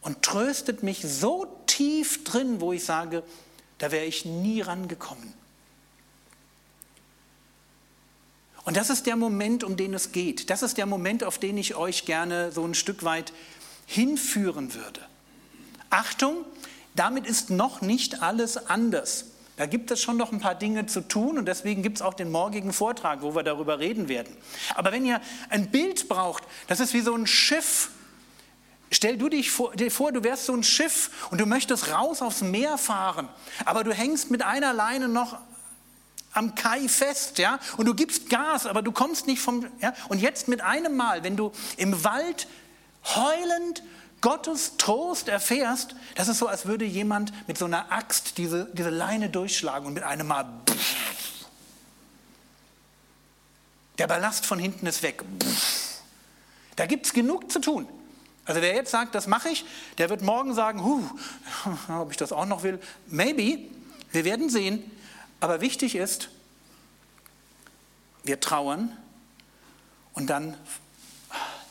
[0.02, 3.24] Und tröstet mich so tief drin, wo ich sage,
[3.78, 5.34] da wäre ich nie rangekommen.
[8.64, 10.50] Und das ist der Moment, um den es geht.
[10.50, 13.32] Das ist der Moment, auf den ich euch gerne so ein Stück weit
[13.86, 15.00] hinführen würde.
[15.90, 16.44] Achtung,
[16.94, 19.26] damit ist noch nicht alles anders.
[19.56, 22.14] Da gibt es schon noch ein paar Dinge zu tun und deswegen gibt es auch
[22.14, 24.34] den morgigen Vortrag, wo wir darüber reden werden.
[24.74, 25.20] Aber wenn ihr
[25.50, 27.90] ein Bild braucht, das ist wie so ein Schiff.
[28.90, 32.22] Stell du dich vor, dir vor, du wärst so ein Schiff und du möchtest raus
[32.22, 33.28] aufs Meer fahren,
[33.64, 35.38] aber du hängst mit einer Leine noch
[36.32, 40.18] am Kai fest, ja, und du gibst Gas, aber du kommst nicht vom, ja, und
[40.18, 42.48] jetzt mit einem Mal, wenn du im Wald
[43.04, 43.82] heulend
[44.22, 48.88] Gottes Trost erfährst, das ist so, als würde jemand mit so einer Axt diese, diese
[48.88, 50.46] Leine durchschlagen und mit einem Mal.
[53.98, 55.22] Der Ballast von hinten ist weg.
[56.76, 57.88] Da gibt es genug zu tun.
[58.44, 59.64] Also wer jetzt sagt, das mache ich,
[59.98, 61.02] der wird morgen sagen, huh,
[62.00, 62.80] ob ich das auch noch will.
[63.08, 63.68] Maybe,
[64.12, 64.88] wir werden sehen.
[65.40, 66.28] Aber wichtig ist,
[68.22, 68.96] wir trauern
[70.14, 70.56] und dann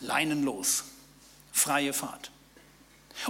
[0.02, 0.84] leinenlos,
[1.54, 2.31] freie Fahrt.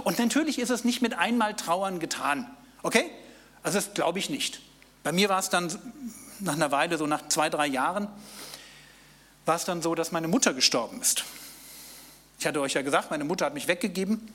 [0.04, 2.50] Und natürlich ist es nicht mit einmal Trauern getan.
[2.82, 3.10] Okay?
[3.62, 4.60] Also das glaube ich nicht.
[5.02, 5.76] Bei mir war es dann
[6.40, 8.08] nach einer Weile, so nach zwei, drei Jahren,
[9.44, 11.24] war es dann so, dass meine Mutter gestorben ist.
[12.38, 14.28] Ich hatte euch ja gesagt, meine Mutter hat mich weggegeben.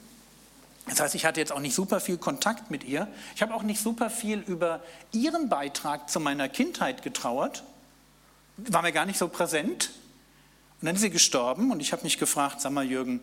[0.87, 3.07] Das heißt, ich hatte jetzt auch nicht super viel Kontakt mit ihr.
[3.35, 4.81] Ich habe auch nicht super viel über
[5.11, 7.63] ihren Beitrag zu meiner Kindheit getrauert.
[8.57, 9.91] War mir gar nicht so präsent.
[10.79, 13.19] Und dann ist sie gestorben und ich habe mich gefragt, sag mal Jürgen,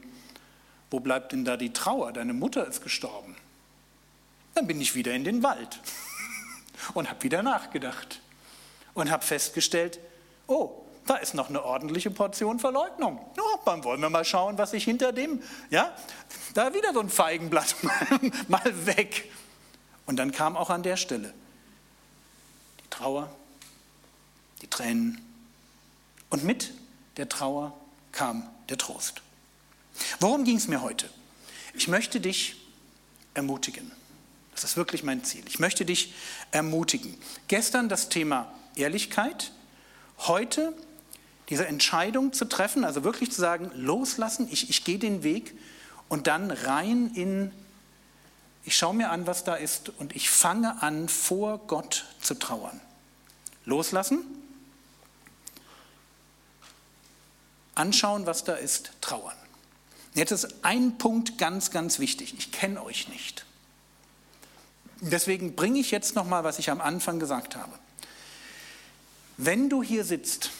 [0.95, 2.13] wo bleibt denn da die Trauer?
[2.13, 3.35] Deine Mutter ist gestorben.
[4.55, 5.81] Dann bin ich wieder in den Wald
[6.95, 8.21] und habe wieder nachgedacht
[8.95, 9.99] und habe festgestellt,
[10.47, 10.71] oh,
[11.05, 13.19] da ist noch eine ordentliche Portion Verleugnung.
[13.37, 15.93] Ja, dann wollen wir mal schauen, was sich hinter dem, ja,
[16.55, 17.75] da wieder so ein Feigenblatt
[18.49, 19.33] mal weg.
[20.07, 21.35] Und dann kam auch an der Stelle
[22.85, 23.29] die Trauer,
[24.63, 25.21] die Tränen
[26.31, 26.73] und mit
[27.17, 27.77] der Trauer
[28.13, 29.24] kam der Trost.
[30.21, 31.09] Worum ging es mir heute?
[31.75, 32.57] Ich möchte dich
[33.35, 33.91] ermutigen.
[34.55, 35.43] Das ist wirklich mein Ziel.
[35.49, 36.15] Ich möchte dich
[36.53, 37.17] ermutigen.
[37.49, 39.53] Gestern das Thema Ehrlichkeit,
[40.19, 40.73] heute
[41.49, 45.55] diese Entscheidung zu treffen, also wirklich zu sagen, loslassen, ich, ich gehe den Weg
[46.09, 47.53] und dann rein in,
[48.65, 52.81] ich schaue mir an, was da ist und ich fange an, vor Gott zu trauern.
[53.65, 54.25] Loslassen,
[57.75, 59.37] anschauen, was da ist, trauern.
[60.15, 62.35] Jetzt ist ein Punkt ganz, ganz wichtig.
[62.39, 63.45] Ich kenne euch nicht.
[65.01, 67.73] Deswegen bringe ich jetzt noch mal, was ich am Anfang gesagt habe.
[69.37, 70.51] Wenn du hier sitzt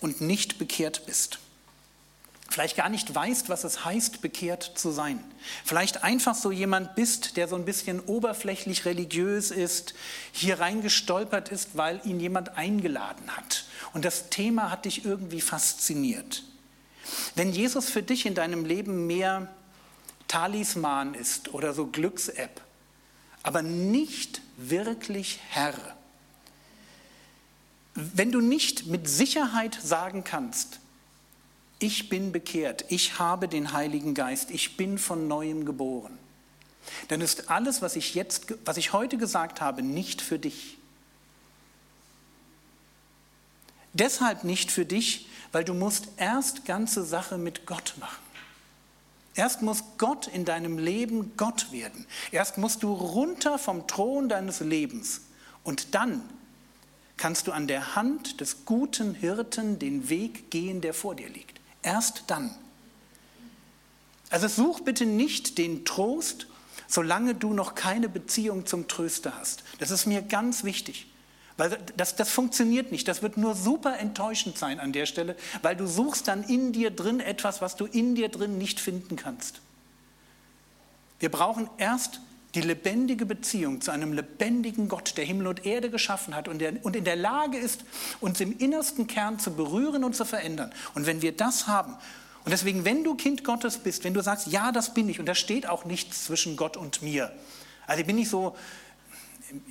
[0.00, 1.40] und nicht bekehrt bist,
[2.48, 5.22] vielleicht gar nicht weißt, was es heißt, bekehrt zu sein,
[5.64, 9.94] vielleicht einfach so jemand bist, der so ein bisschen oberflächlich religiös ist,
[10.30, 16.44] hier reingestolpert ist, weil ihn jemand eingeladen hat und das Thema hat dich irgendwie fasziniert
[17.34, 19.48] wenn Jesus für dich in deinem Leben mehr
[20.28, 22.60] Talisman ist oder so Glücks-App,
[23.42, 25.74] aber nicht wirklich Herr,
[27.94, 30.80] wenn du nicht mit Sicherheit sagen kannst,
[31.78, 36.18] ich bin bekehrt, ich habe den Heiligen Geist, ich bin von neuem geboren,
[37.08, 40.78] dann ist alles, was ich jetzt, was ich heute gesagt habe, nicht für dich.
[43.92, 45.26] Deshalb nicht für dich,
[45.56, 48.22] weil du musst erst ganze Sache mit Gott machen.
[49.34, 52.04] Erst muss Gott in deinem Leben Gott werden.
[52.30, 55.22] Erst musst du runter vom Thron deines Lebens.
[55.64, 56.20] Und dann
[57.16, 61.58] kannst du an der Hand des guten Hirten den Weg gehen, der vor dir liegt.
[61.80, 62.54] Erst dann.
[64.28, 66.48] Also such bitte nicht den Trost,
[66.86, 69.64] solange du noch keine Beziehung zum Tröster hast.
[69.78, 71.06] Das ist mir ganz wichtig.
[71.56, 73.08] Weil das, das funktioniert nicht.
[73.08, 76.90] Das wird nur super enttäuschend sein an der Stelle, weil du suchst dann in dir
[76.90, 79.60] drin etwas, was du in dir drin nicht finden kannst.
[81.18, 82.20] Wir brauchen erst
[82.54, 86.84] die lebendige Beziehung zu einem lebendigen Gott, der Himmel und Erde geschaffen hat und, der,
[86.84, 87.84] und in der Lage ist,
[88.20, 90.72] uns im innersten Kern zu berühren und zu verändern.
[90.94, 91.96] Und wenn wir das haben,
[92.44, 95.26] und deswegen, wenn du Kind Gottes bist, wenn du sagst, ja, das bin ich, und
[95.26, 97.32] da steht auch nichts zwischen Gott und mir.
[97.86, 98.56] Also ich bin nicht so,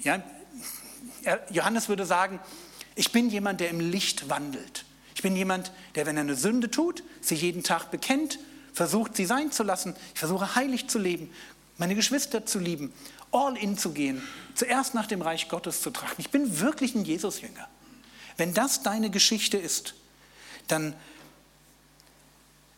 [0.02, 0.22] ja,
[1.50, 2.40] Johannes würde sagen,
[2.96, 4.86] ich bin jemand, der im Licht wandelt.
[5.16, 8.40] Ich bin jemand, der, wenn er eine Sünde tut, sie jeden Tag bekennt,
[8.74, 9.96] versucht, sie sein zu lassen.
[10.14, 11.30] Ich versuche, heilig zu leben,
[11.78, 12.94] meine Geschwister zu lieben,
[13.32, 14.22] all in zu gehen,
[14.54, 16.20] zuerst nach dem Reich Gottes zu trachten.
[16.20, 17.68] Ich bin wirklich ein Jesus-Jünger.
[18.38, 19.96] Wenn das deine Geschichte ist,
[20.68, 20.94] dann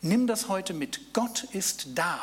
[0.01, 1.13] nimm das heute mit.
[1.13, 2.19] Gott ist da.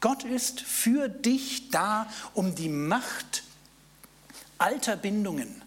[0.00, 3.44] Gott ist für dich da, um die Macht
[4.62, 5.62] alter Bindungen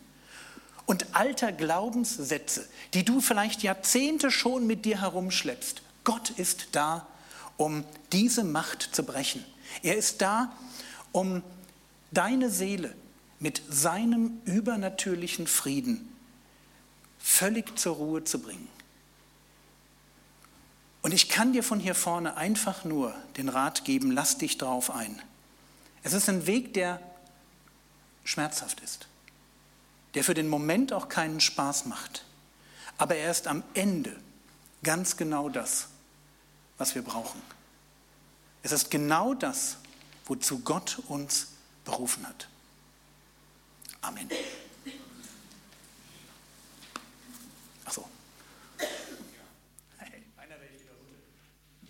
[0.86, 5.82] und alter Glaubenssätze, die du vielleicht Jahrzehnte schon mit dir herumschleppst.
[6.04, 7.08] Gott ist da,
[7.58, 9.44] um diese Macht zu brechen.
[9.84, 10.52] Er ist da,
[11.12, 11.44] um
[12.12, 12.96] deine Seele
[13.40, 16.14] mit seinem übernatürlichen Frieden
[17.20, 18.68] völlig zur Ruhe zu bringen.
[21.02, 24.90] Und ich kann dir von hier vorne einfach nur den Rat geben, lass dich drauf
[24.90, 25.22] ein.
[26.04, 27.00] Es ist ein Weg, der
[28.26, 29.08] schmerzhaft ist,
[30.16, 32.26] der für den Moment auch keinen Spaß macht.
[32.98, 34.16] Aber er ist am Ende
[34.84, 35.88] ganz genau das,
[36.78, 37.42] was wir brauchen.
[38.64, 39.78] Es ist genau das,
[40.26, 41.48] wozu Gott uns
[41.86, 42.50] berufen hat.
[44.02, 44.30] Amen.
[47.86, 48.08] Achso.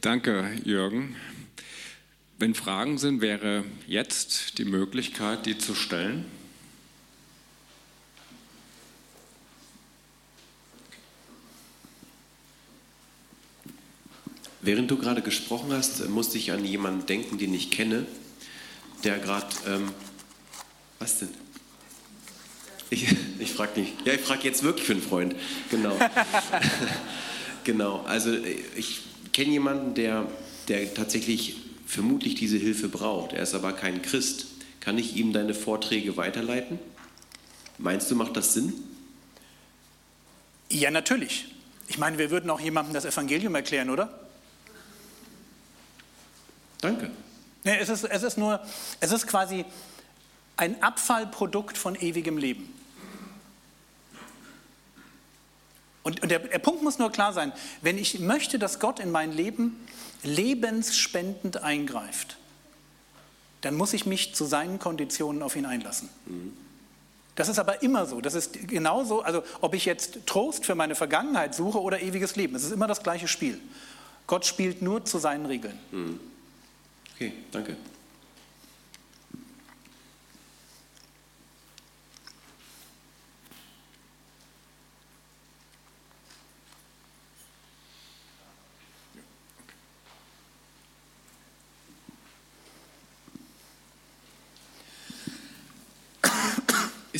[0.01, 1.15] Danke, Jürgen.
[2.37, 6.25] Wenn Fragen sind, wäre jetzt die Möglichkeit, die zu stellen.
[14.61, 18.05] Während du gerade gesprochen hast, musste ich an jemanden denken, den ich kenne,
[19.05, 19.47] der gerade.
[19.67, 19.93] Ähm,
[20.99, 21.29] was denn?
[22.89, 23.07] Ich,
[23.39, 23.93] ich frage nicht.
[24.05, 25.35] Ja, ich frage jetzt wirklich für einen Freund.
[25.69, 25.97] Genau.
[27.63, 28.01] genau.
[28.01, 28.33] Also
[28.75, 30.27] ich kenne jemanden, der,
[30.67, 33.33] der tatsächlich vermutlich diese Hilfe braucht.
[33.33, 34.47] Er ist aber kein Christ.
[34.79, 36.79] Kann ich ihm deine Vorträge weiterleiten?
[37.77, 38.73] Meinst du, macht das Sinn?
[40.69, 41.45] Ja, natürlich.
[41.87, 44.27] Ich meine, wir würden auch jemandem das Evangelium erklären, oder?
[46.81, 47.11] Danke.
[47.63, 48.59] Nee, es, ist, es ist nur,
[48.99, 49.65] es ist quasi
[50.57, 52.71] ein Abfallprodukt von ewigem Leben.
[56.03, 59.09] Und, und der, der Punkt muss nur klar sein, wenn ich möchte, dass Gott in
[59.09, 59.75] mein Leben
[60.25, 62.37] lebensspendend eingreift,
[63.61, 66.09] dann muss ich mich zu seinen Konditionen auf ihn einlassen.
[67.35, 68.21] Das ist aber immer so.
[68.21, 72.55] Das ist genauso, also ob ich jetzt Trost für meine Vergangenheit suche oder ewiges Leben.
[72.55, 73.59] Es ist immer das gleiche Spiel.
[74.27, 75.77] Gott spielt nur zu seinen Regeln.
[75.91, 76.19] Mhm.
[77.15, 77.75] Okay, danke.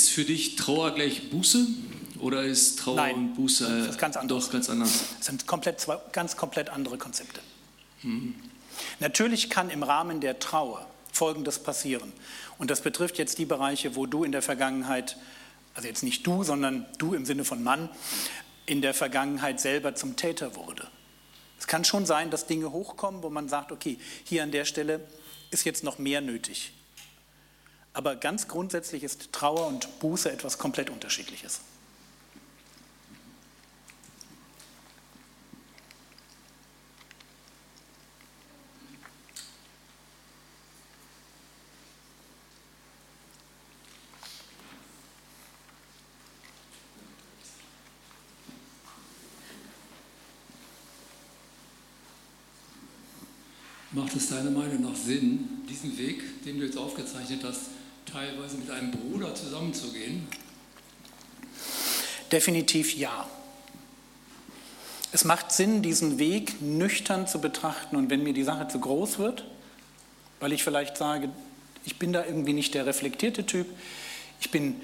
[0.05, 1.65] Ist für dich Trauer gleich Buße
[2.19, 4.45] oder ist Trauer Nein, und Buße das ist ganz anders.
[4.45, 5.05] doch ganz anders?
[5.17, 7.41] Das sind komplett zwei, ganz komplett andere Konzepte.
[8.01, 8.35] Hm.
[8.99, 12.13] Natürlich kann im Rahmen der Trauer Folgendes passieren.
[12.59, 15.17] Und das betrifft jetzt die Bereiche, wo du in der Vergangenheit,
[15.73, 17.89] also jetzt nicht du, sondern du im Sinne von Mann,
[18.67, 20.87] in der Vergangenheit selber zum Täter wurde.
[21.57, 24.99] Es kann schon sein, dass Dinge hochkommen, wo man sagt, okay, hier an der Stelle
[25.49, 26.73] ist jetzt noch mehr nötig.
[27.95, 31.61] Aber ganz grundsätzlich ist Trauer und Buße etwas komplett Unterschiedliches.
[53.91, 57.69] Macht es deiner Meinung nach Sinn, diesen Weg, den du jetzt aufgezeichnet hast,
[58.15, 60.25] teilweise mit einem Bruder zusammenzugehen?
[62.31, 63.27] Definitiv ja.
[65.11, 69.19] Es macht Sinn, diesen Weg nüchtern zu betrachten und wenn mir die Sache zu groß
[69.19, 69.45] wird,
[70.39, 71.29] weil ich vielleicht sage,
[71.83, 73.67] ich bin da irgendwie nicht der reflektierte Typ,
[74.39, 74.79] ich bin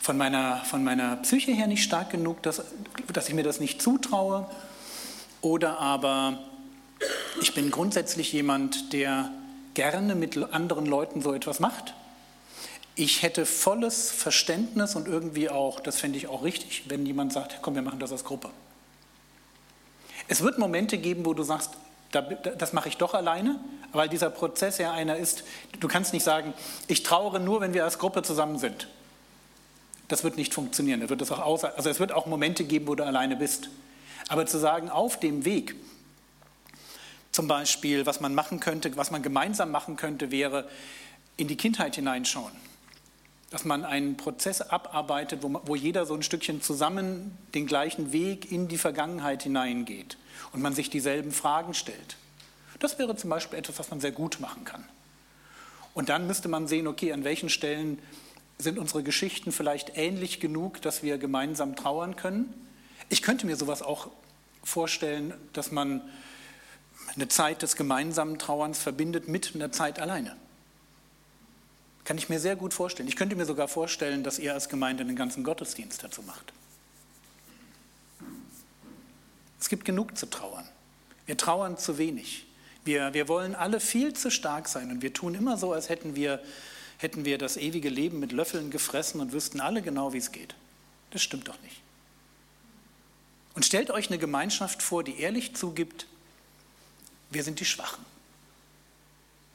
[0.00, 2.62] von meiner, von meiner Psyche her nicht stark genug, dass,
[3.12, 4.46] dass ich mir das nicht zutraue,
[5.40, 6.38] oder aber
[7.40, 9.30] ich bin grundsätzlich jemand, der
[9.72, 11.94] gerne mit anderen Leuten so etwas macht.
[13.00, 17.58] Ich hätte volles Verständnis und irgendwie auch, das fände ich auch richtig, wenn jemand sagt,
[17.62, 18.50] komm, wir machen das als Gruppe.
[20.26, 21.70] Es wird Momente geben, wo du sagst,
[22.10, 23.60] das mache ich doch alleine,
[23.92, 25.44] weil dieser Prozess ja einer ist,
[25.78, 26.54] du kannst nicht sagen,
[26.88, 28.88] ich trauere nur, wenn wir als Gruppe zusammen sind.
[30.08, 31.00] Das wird nicht funktionieren.
[31.00, 33.70] Da wird es, auch außer, also es wird auch Momente geben, wo du alleine bist.
[34.26, 35.76] Aber zu sagen, auf dem Weg,
[37.30, 40.68] zum Beispiel, was man machen könnte, was man gemeinsam machen könnte, wäre
[41.36, 42.66] in die Kindheit hineinschauen.
[43.50, 48.52] Dass man einen Prozess abarbeitet, wo, wo jeder so ein Stückchen zusammen den gleichen Weg
[48.52, 50.18] in die Vergangenheit hineingeht
[50.52, 52.16] und man sich dieselben Fragen stellt.
[52.78, 54.84] Das wäre zum Beispiel etwas, was man sehr gut machen kann.
[55.94, 57.98] Und dann müsste man sehen, okay, an welchen Stellen
[58.58, 62.52] sind unsere Geschichten vielleicht ähnlich genug, dass wir gemeinsam trauern können.
[63.08, 64.08] Ich könnte mir sowas auch
[64.62, 66.02] vorstellen, dass man
[67.14, 70.36] eine Zeit des gemeinsamen Trauerns verbindet mit einer Zeit alleine.
[72.08, 73.06] Kann ich mir sehr gut vorstellen.
[73.06, 76.54] Ich könnte mir sogar vorstellen, dass ihr als Gemeinde einen ganzen Gottesdienst dazu macht.
[79.60, 80.66] Es gibt genug zu trauern.
[81.26, 82.46] Wir trauern zu wenig.
[82.82, 86.16] Wir, wir wollen alle viel zu stark sein und wir tun immer so, als hätten
[86.16, 86.42] wir
[86.96, 90.54] hätten wir das ewige Leben mit Löffeln gefressen und wüssten alle genau, wie es geht.
[91.10, 91.82] Das stimmt doch nicht.
[93.54, 96.06] Und stellt euch eine Gemeinschaft vor, die ehrlich zugibt,
[97.28, 98.02] wir sind die Schwachen.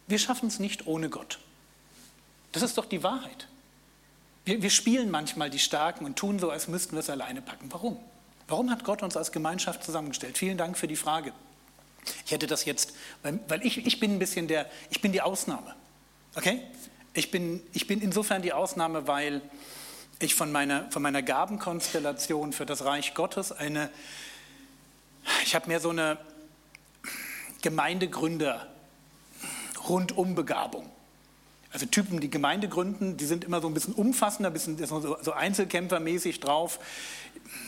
[0.06, 1.40] Wir schaffen es nicht ohne Gott.
[2.54, 3.48] Das ist doch die Wahrheit.
[4.46, 7.72] Wir, wir, spielen manchmal die Starken und tun so, als müssten wir es alleine packen.
[7.72, 7.98] Warum?
[8.48, 10.38] Warum hat Gott uns als Gemeinschaft zusammengestellt?
[10.38, 11.34] Vielen Dank für die Frage.
[12.26, 15.22] Ich hätte das jetzt, weil, weil ich, ich bin ein bisschen der, ich bin die
[15.22, 15.76] Ausnahme.
[16.36, 16.62] Okay?
[17.14, 19.42] Ich bin, ich bin insofern die Ausnahme, weil
[20.20, 23.90] ich von meiner, von meiner Gabenkonstellation für das Reich Gottes eine,
[25.44, 26.18] ich habe mehr so eine
[27.62, 28.68] Gemeindegründer
[29.88, 30.90] Rundumbegabung.
[31.74, 35.18] Also Typen, die Gemeinde gründen, die sind immer so ein bisschen umfassender, ein bisschen so,
[35.20, 36.80] so Einzelkämpfermäßig drauf.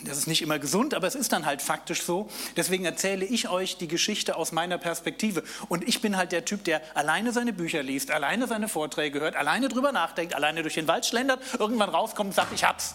[0.03, 2.30] Das ist nicht immer gesund, aber es ist dann halt faktisch so.
[2.56, 5.43] Deswegen erzähle ich euch die Geschichte aus meiner Perspektive.
[5.70, 9.36] Und ich bin halt der Typ, der alleine seine Bücher liest, alleine seine Vorträge hört,
[9.36, 12.93] alleine drüber nachdenkt, alleine durch den Wald schlendert, irgendwann rauskommt und sagt, ich hab's.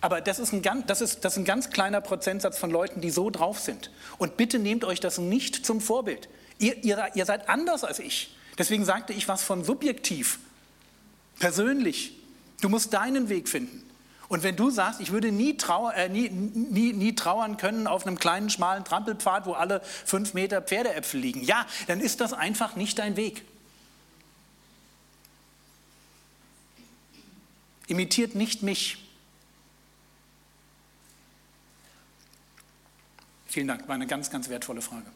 [0.00, 3.00] Aber das ist, ein ganz, das, ist, das ist ein ganz kleiner Prozentsatz von Leuten,
[3.00, 3.90] die so drauf sind.
[4.18, 6.28] Und bitte nehmt euch das nicht zum Vorbild.
[6.62, 8.34] Ihr, ihr, ihr seid anders als ich.
[8.56, 10.38] Deswegen sagte ich was von subjektiv,
[11.40, 12.12] persönlich.
[12.60, 13.82] Du musst deinen Weg finden.
[14.28, 18.06] Und wenn du sagst, ich würde nie, trauer, äh, nie, nie, nie trauern können auf
[18.06, 22.76] einem kleinen, schmalen Trampelpfad, wo alle fünf Meter Pferdeäpfel liegen, ja, dann ist das einfach
[22.76, 23.44] nicht dein Weg.
[27.88, 28.98] Imitiert nicht mich.
[33.48, 35.10] Vielen Dank, war eine ganz, ganz wertvolle Frage.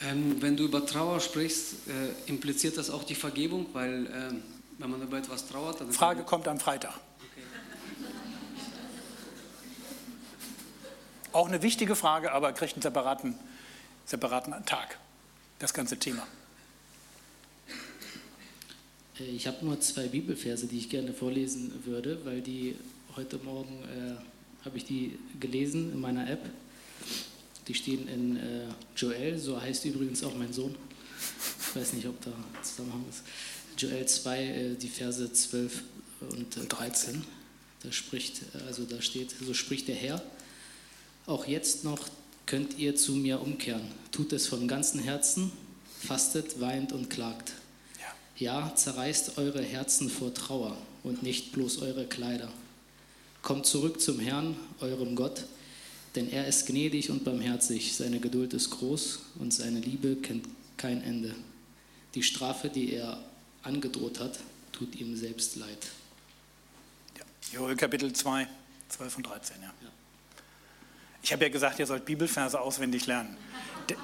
[0.00, 4.10] Ähm, wenn du über Trauer sprichst, äh, impliziert das auch die Vergebung, weil äh,
[4.78, 5.92] wenn man über etwas trauert, dann.
[5.92, 6.94] Frage kommt am Freitag.
[6.94, 7.42] Okay.
[11.32, 13.34] Auch eine wichtige Frage, aber kriegt einen separaten,
[14.06, 14.98] separaten Tag,
[15.58, 16.24] das ganze Thema.
[19.18, 22.76] Äh, ich habe nur zwei Bibelverse, die ich gerne vorlesen würde, weil die
[23.16, 26.48] heute Morgen äh, habe ich die gelesen in meiner App
[27.68, 28.64] die stehen in äh,
[28.96, 30.74] Joel, so heißt übrigens auch mein Sohn.
[31.60, 33.22] Ich weiß nicht, ob da Zusammenhang ist.
[33.76, 35.82] Joel 2, äh, die Verse 12
[36.30, 37.22] und äh, 13.
[37.82, 40.22] Da spricht, äh, also da steht, so spricht der Herr.
[41.26, 42.08] Auch jetzt noch
[42.46, 43.86] könnt ihr zu mir umkehren.
[44.12, 45.52] Tut es von ganzem Herzen,
[46.00, 47.52] fastet, weint und klagt.
[48.38, 48.62] Ja.
[48.62, 52.50] ja, zerreißt eure Herzen vor Trauer und nicht bloß eure Kleider.
[53.42, 55.44] Kommt zurück zum Herrn, eurem Gott
[56.14, 60.46] denn er ist gnädig und barmherzig, seine Geduld ist groß und seine Liebe kennt
[60.76, 61.34] kein Ende.
[62.14, 63.18] Die Strafe, die er
[63.62, 64.38] angedroht hat,
[64.72, 65.88] tut ihm selbst leid.
[67.18, 67.24] Ja.
[67.52, 68.46] Joel Kapitel 2,
[68.88, 69.68] 12 und 13, ja.
[69.82, 69.88] ja.
[71.22, 73.36] Ich habe ja gesagt, ihr sollt Bibelverse auswendig lernen.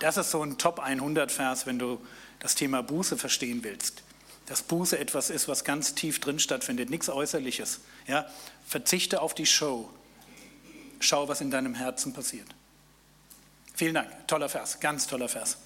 [0.00, 2.00] Das ist so ein Top 100 Vers, wenn du
[2.40, 4.02] das Thema Buße verstehen willst.
[4.46, 7.80] Dass Buße etwas ist, was ganz tief drin stattfindet, nichts Äußerliches.
[8.06, 8.26] Ja?
[8.66, 9.90] Verzichte auf die Show,
[11.00, 12.48] schau, was in deinem Herzen passiert.
[13.74, 15.58] Vielen Dank, toller Vers, ganz toller Vers.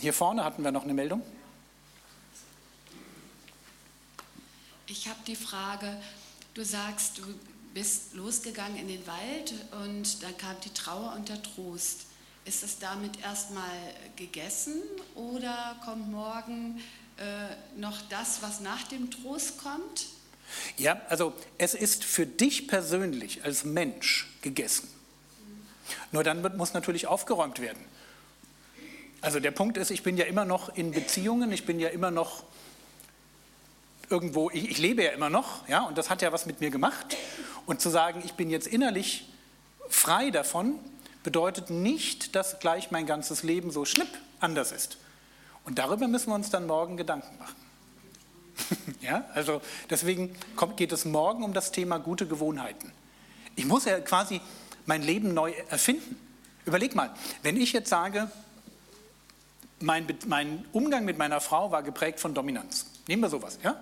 [0.00, 1.22] Hier vorne hatten wir noch eine Meldung.
[4.86, 6.00] Ich habe die Frage,
[6.54, 7.22] du sagst, du
[7.74, 12.06] bist losgegangen in den Wald und dann kam die Trauer und der Trost.
[12.44, 13.70] Ist es damit erstmal
[14.16, 14.82] gegessen
[15.14, 16.80] oder kommt morgen
[17.18, 20.06] äh, noch das, was nach dem Trost kommt?
[20.76, 24.88] Ja, also es ist für dich persönlich als Mensch gegessen.
[26.12, 27.84] Nur dann wird, muss natürlich aufgeräumt werden.
[29.20, 32.10] Also der Punkt ist, ich bin ja immer noch in Beziehungen, ich bin ja immer
[32.10, 32.44] noch
[34.10, 36.70] irgendwo, ich, ich lebe ja immer noch, ja, und das hat ja was mit mir
[36.70, 37.16] gemacht.
[37.66, 39.28] Und zu sagen, ich bin jetzt innerlich
[39.88, 40.78] frei davon,
[41.24, 44.08] bedeutet nicht, dass gleich mein ganzes Leben so schnipp
[44.40, 44.98] anders ist.
[45.68, 47.54] Und darüber müssen wir uns dann morgen Gedanken machen.
[49.02, 49.60] ja, also
[49.90, 52.90] deswegen kommt, geht es morgen um das Thema gute Gewohnheiten.
[53.54, 54.40] Ich muss ja quasi
[54.86, 56.18] mein Leben neu erfinden.
[56.64, 57.10] Überleg mal,
[57.42, 58.30] wenn ich jetzt sage,
[59.78, 62.86] mein, mein Umgang mit meiner Frau war geprägt von Dominanz.
[63.06, 63.78] Nehmen wir sowas, ja?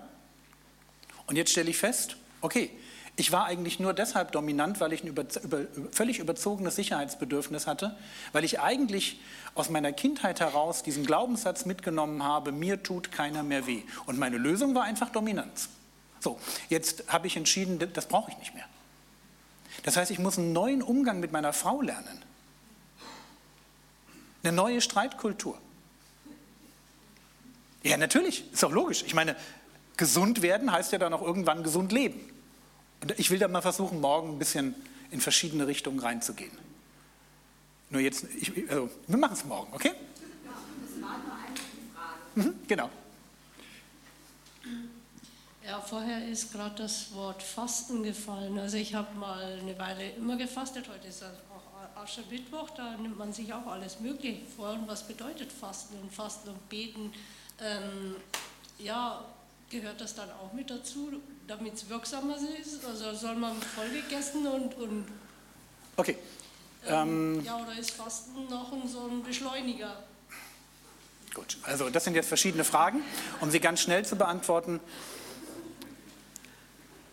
[1.29, 2.73] Und jetzt stelle ich fest, okay,
[3.17, 5.61] ich war eigentlich nur deshalb dominant, weil ich ein über, über,
[5.91, 7.97] völlig überzogenes Sicherheitsbedürfnis hatte,
[8.33, 9.19] weil ich eigentlich
[9.55, 13.83] aus meiner Kindheit heraus diesen Glaubenssatz mitgenommen habe, mir tut keiner mehr weh.
[14.05, 15.71] Und meine Lösung war einfach Dominanz.
[16.21, 16.39] So,
[16.69, 18.67] jetzt habe ich entschieden, das brauche ich nicht mehr.
[19.83, 22.23] Das heißt, ich muss einen neuen Umgang mit meiner Frau lernen.
[24.43, 25.59] Eine neue Streitkultur.
[27.83, 29.05] Ja, natürlich, ist doch logisch.
[29.07, 29.37] Ich meine,
[29.97, 32.36] gesund werden heißt ja dann auch irgendwann gesund leben.
[33.03, 34.75] Und ich will da mal versuchen, morgen ein bisschen
[35.11, 36.53] in verschiedene Richtungen reinzugehen.
[37.91, 39.93] Nur jetzt, ich, also, wir machen es morgen, okay?
[40.45, 41.57] Ja, das war nur eine
[41.95, 42.21] Frage.
[42.35, 42.91] Mhm, genau.
[45.65, 48.59] Ja, vorher ist gerade das Wort Fasten gefallen.
[48.59, 50.89] Also ich habe mal eine Weile immer gefastet.
[50.89, 54.75] Heute ist auch Aschermittwoch, da nimmt man sich auch alles Mögliche vor.
[54.75, 57.13] Und was bedeutet Fasten und Fasten und Beten?
[57.61, 58.17] Ähm,
[58.79, 59.25] ja,
[59.71, 61.11] gehört das dann auch mit dazu,
[61.47, 62.85] damit es wirksamer ist?
[62.85, 65.07] Also soll man voll gegessen und, und
[65.97, 66.17] okay.
[66.87, 70.05] Ähm, ja, oder ist Fasten noch ein, so ein Beschleuniger?
[71.35, 73.03] Gut, also das sind jetzt verschiedene Fragen.
[73.41, 74.81] Um sie ganz schnell zu beantworten,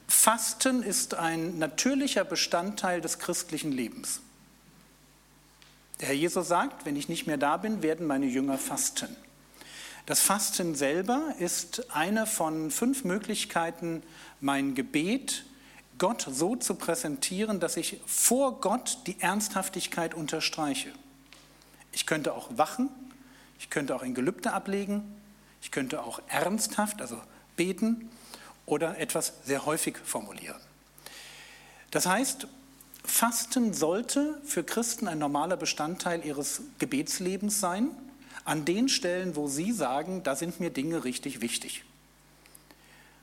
[0.07, 4.21] Fasten ist ein natürlicher Bestandteil des christlichen Lebens.
[5.99, 9.15] Der Herr Jesus sagt, wenn ich nicht mehr da bin, werden meine Jünger fasten.
[10.05, 14.03] Das Fasten selber ist eine von fünf Möglichkeiten,
[14.41, 15.45] mein Gebet
[15.97, 20.91] Gott so zu präsentieren, dass ich vor Gott die Ernsthaftigkeit unterstreiche.
[21.93, 22.89] Ich könnte auch wachen,
[23.59, 25.03] ich könnte auch ein Gelübde ablegen,
[25.61, 27.21] ich könnte auch ernsthaft, also
[27.55, 28.09] beten
[28.65, 30.59] oder etwas sehr häufig formulieren.
[31.91, 32.47] Das heißt,
[33.05, 37.91] Fasten sollte für Christen ein normaler Bestandteil ihres Gebetslebens sein,
[38.45, 41.85] an den Stellen, wo sie sagen, da sind mir Dinge richtig wichtig.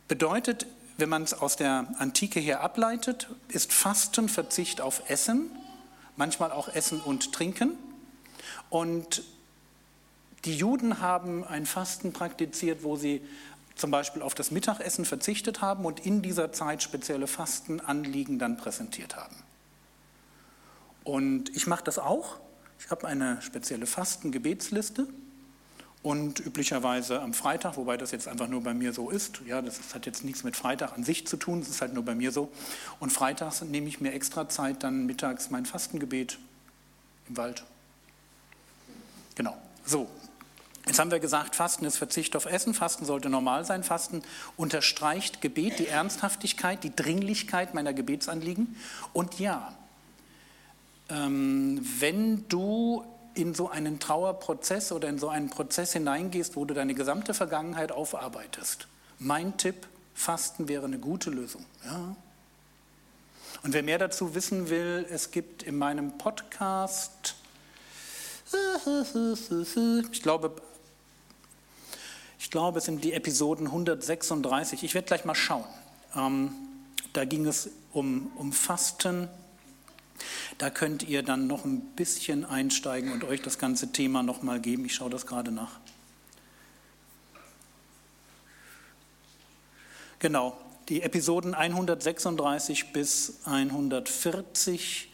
[0.09, 0.67] Bedeutet,
[0.97, 5.51] wenn man es aus der Antike her ableitet, ist Fasten Verzicht auf Essen,
[6.17, 7.73] manchmal auch Essen und Trinken.
[8.71, 9.23] Und
[10.45, 13.23] die Juden haben ein Fasten praktiziert, wo sie
[13.77, 19.17] zum Beispiel auf das Mittagessen verzichtet haben und in dieser Zeit spezielle Fastenanliegen dann präsentiert
[19.17, 19.37] haben.
[21.05, 22.37] Und ich mache das auch.
[22.81, 25.07] Ich habe eine spezielle Fastengebetsliste
[26.03, 29.95] und üblicherweise am Freitag, wobei das jetzt einfach nur bei mir so ist, ja, das
[29.95, 32.33] hat jetzt nichts mit Freitag an sich zu tun, das ist halt nur bei mir
[32.33, 32.51] so.
[32.99, 36.39] Und freitags nehme ich mir extra Zeit, dann mittags mein Fastengebet
[37.29, 37.65] im Wald.
[39.35, 40.09] Genau, so,
[40.87, 44.23] Jetzt haben wir gesagt, Fasten ist Verzicht auf Essen, Fasten sollte normal sein, Fasten
[44.57, 48.75] unterstreicht Gebet, die Ernsthaftigkeit, die Dringlichkeit meiner Gebetsanliegen.
[49.13, 49.73] Und ja,
[51.11, 53.05] wenn du
[53.35, 57.93] in so einen Trauerprozess oder in so einen Prozess hineingehst, wo du deine gesamte Vergangenheit
[57.93, 58.87] aufarbeitest,
[59.19, 61.65] mein Tipp, Fasten wäre eine gute Lösung.
[61.85, 62.15] Ja?
[63.63, 67.35] Und wer mehr dazu wissen will, es gibt in meinem Podcast,
[70.13, 70.57] ich glaube,
[72.39, 74.83] ich glaube, es sind die Episoden 136.
[74.83, 75.65] Ich werde gleich mal schauen.
[76.17, 76.53] Ähm,
[77.13, 79.29] da ging es um, um Fasten.
[80.59, 84.61] Da könnt ihr dann noch ein bisschen einsteigen und euch das ganze Thema noch mal
[84.61, 84.85] geben.
[84.85, 85.81] Ich schaue das gerade nach.
[90.19, 90.59] Genau,
[90.91, 95.09] die Episoden 136 bis 140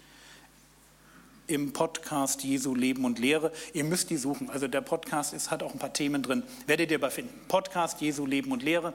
[1.46, 3.52] im Podcast Jesu Leben und Lehre.
[3.72, 4.50] Ihr müsst die suchen.
[4.50, 6.42] Also der Podcast ist, hat auch ein paar Themen drin.
[6.66, 7.32] Werdet ihr aber finden.
[7.48, 8.94] Podcast Jesu Leben und Lehre.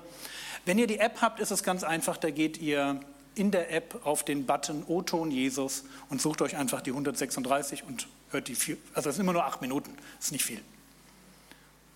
[0.66, 2.18] Wenn ihr die App habt, ist es ganz einfach.
[2.18, 3.00] Da geht ihr
[3.36, 8.08] in der App auf den Button O-Ton Jesus und sucht euch einfach die 136 und
[8.32, 8.78] hört die vier.
[8.94, 9.96] Also es sind immer nur acht Minuten.
[10.18, 10.62] Das ist nicht viel.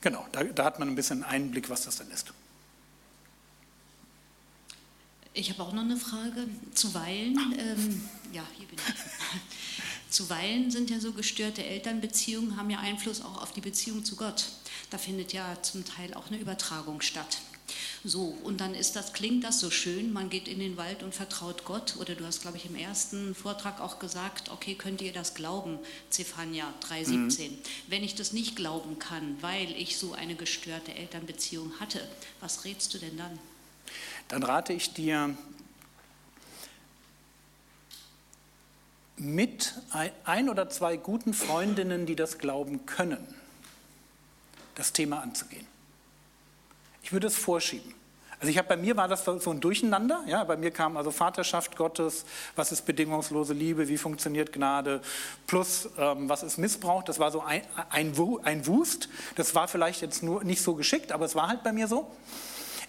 [0.01, 2.33] Genau, da, da hat man ein bisschen Einblick, was das denn ist.
[5.33, 6.47] Ich habe auch noch eine Frage.
[6.73, 8.93] Zuweilen, ähm, ja, hier bin ich.
[10.09, 14.45] Zuweilen sind ja so gestörte Elternbeziehungen, haben ja Einfluss auch auf die Beziehung zu Gott.
[14.91, 17.39] Da findet ja zum Teil auch eine Übertragung statt.
[18.03, 21.15] So, und dann ist das, klingt das so schön, man geht in den Wald und
[21.15, 21.95] vertraut Gott.
[21.99, 25.79] Oder du hast, glaube ich, im ersten Vortrag auch gesagt, okay, könnt ihr das glauben,
[26.09, 27.49] Zephania 3,17.
[27.49, 27.57] Mhm.
[27.87, 32.07] Wenn ich das nicht glauben kann, weil ich so eine gestörte Elternbeziehung hatte,
[32.39, 33.39] was rätst du denn dann?
[34.27, 35.35] Dann rate ich dir,
[39.17, 39.73] mit
[40.25, 43.25] ein oder zwei guten Freundinnen, die das glauben können,
[44.75, 45.65] das Thema anzugehen.
[47.05, 47.93] Ich würde es vorschieben.
[48.39, 50.23] Also ich habe bei mir war das so ein Durcheinander.
[50.25, 52.25] Ja, bei mir kam also Vaterschaft Gottes,
[52.55, 55.01] was ist bedingungslose Liebe, wie funktioniert Gnade,
[55.45, 57.03] plus ähm, was ist Missbrauch.
[57.03, 57.61] Das war so ein,
[57.91, 59.07] ein, Wust.
[59.35, 62.11] Das war vielleicht jetzt nur nicht so geschickt, aber es war halt bei mir so.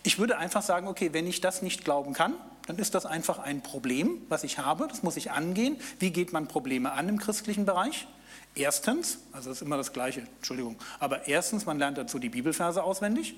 [0.02, 2.32] Ich würde einfach sagen, okay, wenn ich das nicht glauben kann,
[2.66, 4.88] dann ist das einfach ein Problem, was ich habe.
[4.88, 5.76] Das muss ich angehen.
[5.98, 8.08] Wie geht man Probleme an im christlichen Bereich?
[8.54, 12.82] Erstens, also das ist immer das Gleiche, Entschuldigung, aber erstens, man lernt dazu die Bibelverse
[12.82, 13.36] auswendig.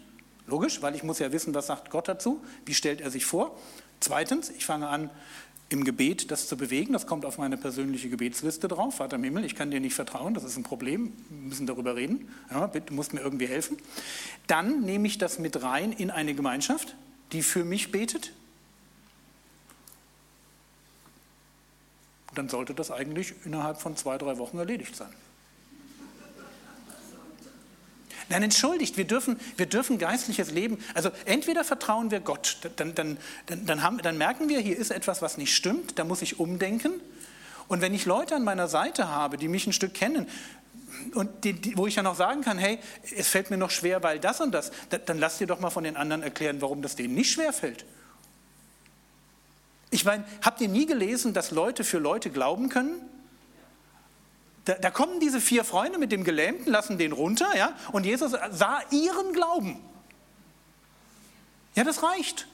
[0.48, 3.56] Logisch, weil ich muss ja wissen, was sagt Gott dazu, wie stellt er sich vor.
[4.00, 5.10] Zweitens, ich fange an,
[5.68, 6.94] im Gebet das zu bewegen.
[6.94, 8.96] Das kommt auf meine persönliche Gebetsliste drauf.
[8.96, 11.96] Vater im Himmel, ich kann dir nicht vertrauen, das ist ein Problem, wir müssen darüber
[11.96, 12.32] reden.
[12.50, 13.76] Ja, bitte, du musst mir irgendwie helfen.
[14.46, 16.96] Dann nehme ich das mit rein in eine Gemeinschaft.
[17.32, 18.32] die für mich betet?
[22.34, 25.12] Dann sollte das eigentlich innerhalb von zwei, drei Wochen erledigt sein.
[28.28, 33.16] Nein, entschuldigt, wir dürfen, wir dürfen geistliches Leben, also entweder vertrauen wir Gott, dann, dann,
[33.46, 36.38] dann, dann, haben, dann merken wir, hier ist etwas, was nicht stimmt, da muss ich
[36.38, 36.92] umdenken.
[37.68, 40.26] Und wenn ich Leute an meiner Seite habe, die mich ein Stück kennen,
[41.14, 42.78] und die, die, wo ich ja noch sagen kann, hey,
[43.16, 44.72] es fällt mir noch schwer, weil das und das,
[45.06, 47.84] dann lass dir doch mal von den anderen erklären, warum das denen nicht schwer fällt.
[49.90, 53.00] Ich meine, habt ihr nie gelesen, dass Leute für Leute glauben können?
[54.68, 58.32] Da, da, kommen diese vier Freunde mit dem Gelähmten, lassen den runter, ja, und Jesus
[58.50, 59.80] sah ihren Glauben.
[61.74, 62.46] Ja, das reicht.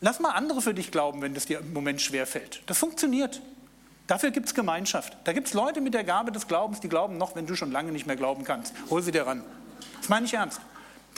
[0.00, 2.62] Lass mal andere für dich glauben, wenn das dir im Moment schwer fällt.
[2.66, 3.42] Das funktioniert.
[4.06, 5.16] Dafür gibt es Gemeinschaft.
[5.24, 7.72] Da gibt es Leute mit der Gabe des Glaubens, die glauben noch, wenn du schon
[7.72, 8.72] lange nicht mehr glauben kannst.
[8.88, 9.42] Hol sie dir ran.
[9.98, 10.60] Das meine ich ernst.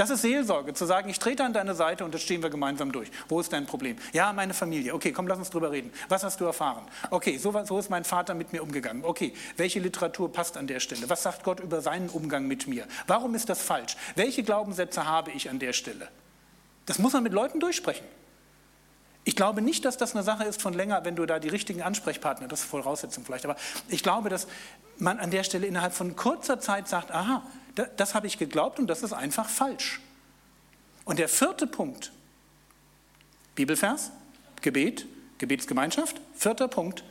[0.01, 2.91] Das ist Seelsorge, zu sagen, ich trete an deine Seite und das stehen wir gemeinsam
[2.91, 3.11] durch.
[3.29, 3.99] Wo ist dein Problem?
[4.15, 4.95] Ja, meine Familie.
[4.95, 5.93] Okay, komm, lass uns drüber reden.
[6.09, 6.87] Was hast du erfahren?
[7.11, 9.05] Okay, so, so ist mein Vater mit mir umgegangen.
[9.05, 11.11] Okay, welche Literatur passt an der Stelle?
[11.11, 12.87] Was sagt Gott über seinen Umgang mit mir?
[13.09, 13.95] Warum ist das falsch?
[14.15, 16.09] Welche Glaubenssätze habe ich an der Stelle?
[16.87, 18.07] Das muss man mit Leuten durchsprechen.
[19.25, 21.83] Ich glaube nicht, dass das eine Sache ist von länger, wenn du da die richtigen
[21.83, 23.57] Ansprechpartner, das ist Voraussetzung vielleicht, aber
[23.89, 24.47] ich glaube, dass
[24.97, 27.43] man an der Stelle innerhalb von kurzer Zeit sagt, aha,
[27.75, 30.01] das, habe ich geglaubt und das ist einfach falsch.
[31.05, 32.13] Und der vierte Punkt,
[33.55, 34.11] Bibelvers,
[34.61, 35.07] Gebet,
[35.39, 37.05] Gebetsgemeinschaft, vierter Punkt,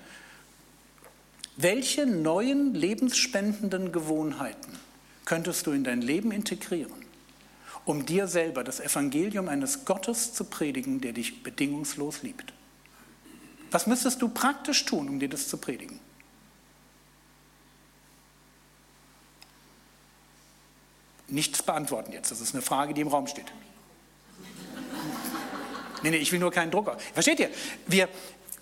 [1.57, 4.77] welche neuen lebensspendenden Gewohnheiten
[5.26, 7.10] könntest du in dein Leben integrieren?
[7.90, 12.53] um dir selber das Evangelium eines Gottes zu predigen, der dich bedingungslos liebt.
[13.72, 15.99] Was müsstest du praktisch tun, um dir das zu predigen?
[21.30, 23.51] Nichts beantworten jetzt, das ist eine Frage, die im Raum steht.
[26.03, 26.95] Nee, nee, ich will nur keinen Druck.
[27.14, 27.49] Versteht ihr?
[27.88, 28.07] Wir,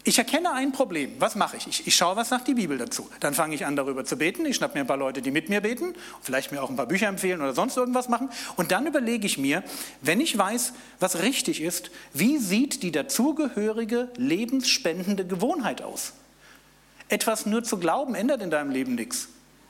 [0.04, 1.16] ich erkenne ein Problem.
[1.20, 1.68] Was mache ich?
[1.68, 1.86] ich?
[1.86, 3.10] Ich schaue, was sagt die Bibel dazu.
[3.20, 4.46] Dann fange ich an, darüber zu beten.
[4.46, 6.88] Ich schnappe mir ein paar Leute, die mit mir beten, vielleicht mir auch ein paar
[6.88, 8.30] Bücher empfehlen oder sonst irgendwas machen.
[8.56, 9.64] Und dann überlege ich mir,
[10.02, 16.14] wenn ich weiß, was richtig ist, wie sieht die dazugehörige lebensspendende Gewohnheit aus?
[17.10, 19.28] Etwas nur zu glauben ändert in deinem Leben nichts.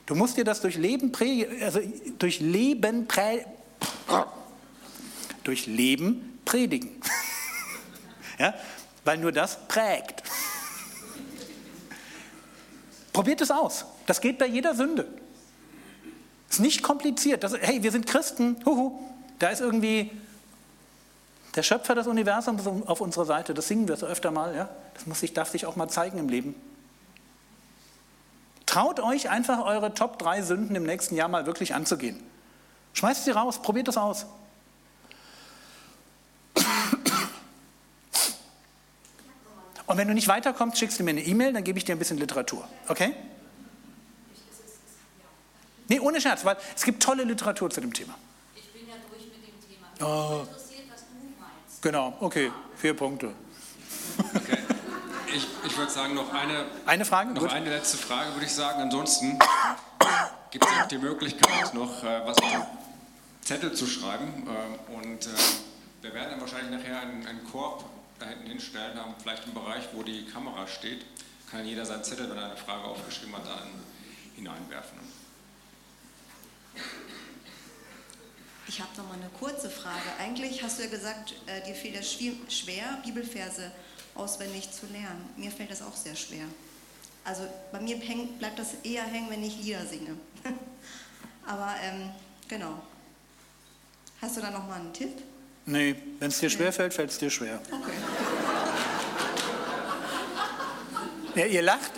[0.08, 1.80] Du musst dir das durch Leben, prä, also
[2.18, 3.46] durch Leben, prä,
[5.44, 6.90] durch Leben predigen.
[8.40, 8.54] ja?
[9.08, 10.22] weil nur das prägt.
[13.14, 13.86] Probiert es aus.
[14.06, 15.08] Das geht bei jeder Sünde.
[16.50, 17.44] Ist nicht kompliziert.
[17.44, 18.58] Das, hey, wir sind Christen.
[18.66, 19.00] Huhu.
[19.40, 20.12] Da ist irgendwie
[21.56, 23.54] der Schöpfer des Universums auf unserer Seite.
[23.54, 24.56] Das singen wir so öfter mal.
[24.56, 24.70] Ja?
[24.94, 26.54] Das muss sich, darf sich auch mal zeigen im Leben.
[28.68, 32.22] Traut euch einfach eure Top 3 Sünden im nächsten Jahr mal wirklich anzugehen.
[32.94, 34.28] Schmeißt sie raus, probiert es aus.
[39.86, 42.00] Und wenn du nicht weiterkommst, schickst du mir eine E-Mail, dann gebe ich dir ein
[42.00, 42.68] bisschen Literatur.
[42.90, 43.16] Okay?
[45.88, 48.16] Nee, ohne Scherz, weil es gibt tolle Literatur zu dem Thema.
[48.54, 49.88] Ich bin ja durch mit dem Thema.
[49.94, 50.42] Mich oh.
[50.42, 51.82] interessiert, was du meinst.
[51.82, 53.32] Genau, okay, vier Punkte.
[54.36, 54.58] Okay.
[55.34, 57.32] Ich, ich würde sagen, noch eine, eine Frage.
[57.32, 57.52] Noch Gut.
[57.52, 58.82] eine letzte Frage, würde ich sagen.
[58.82, 59.38] Ansonsten
[60.52, 62.62] gibt es auch die Möglichkeit, noch äh, was auf den
[63.42, 64.48] Zettel zu schreiben.
[64.48, 65.30] Äh, und äh,
[66.02, 67.84] wir werden dann wahrscheinlich nachher einen, einen Korb
[68.20, 71.06] da hinten hinstellen, haben vielleicht im Bereich, wo die Kamera steht,
[71.52, 73.70] kann jeder seinen Zettel, wenn er eine Frage aufgeschrieben hat, dann
[74.36, 74.98] hineinwerfen.
[78.68, 80.04] Ich habe noch mal eine kurze Frage.
[80.20, 83.72] Eigentlich hast du ja gesagt, äh, dir fiel es schwer, Bibelverse
[84.18, 85.30] auswendig zu lernen.
[85.38, 86.46] Mir fällt das auch sehr schwer.
[87.24, 90.16] Also bei mir häng, bleibt das eher hängen, wenn ich Lieder singe.
[91.46, 92.10] Aber ähm,
[92.48, 92.82] genau.
[94.22, 95.12] Hast du da noch mal einen Tipp?
[95.66, 97.60] Nee, wenn es dir schwer fällt, fällt es dir schwer.
[97.66, 97.92] Okay.
[101.36, 101.92] Ja, ihr lacht.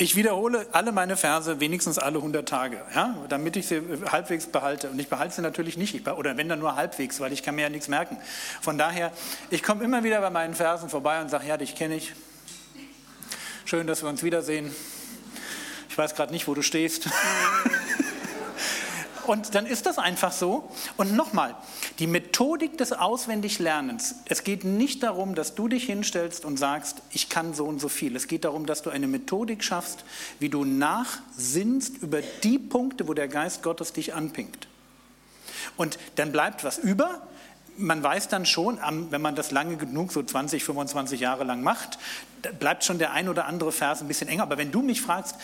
[0.00, 4.90] Ich wiederhole alle meine Verse wenigstens alle 100 Tage, ja, damit ich sie halbwegs behalte.
[4.90, 7.62] Und ich behalte sie natürlich nicht, oder wenn dann nur halbwegs, weil ich kann mir
[7.62, 8.16] ja nichts merken.
[8.60, 9.10] Von daher,
[9.50, 12.12] ich komme immer wieder bei meinen Versen vorbei und sage, ja, dich kenne ich.
[13.64, 14.72] Schön, dass wir uns wiedersehen.
[15.88, 17.08] Ich weiß gerade nicht, wo du stehst.
[19.28, 20.70] Und dann ist das einfach so.
[20.96, 21.54] Und nochmal,
[21.98, 27.28] die Methodik des Auswendiglernens, es geht nicht darum, dass du dich hinstellst und sagst, ich
[27.28, 28.16] kann so und so viel.
[28.16, 30.06] Es geht darum, dass du eine Methodik schaffst,
[30.38, 34.66] wie du nachsinnst über die Punkte, wo der Geist Gottes dich anpinkt.
[35.76, 37.20] Und dann bleibt was über.
[37.76, 38.78] Man weiß dann schon,
[39.10, 41.98] wenn man das lange genug, so 20, 25 Jahre lang macht,
[42.58, 44.44] bleibt schon der ein oder andere Vers ein bisschen enger.
[44.44, 45.36] Aber wenn du mich fragst,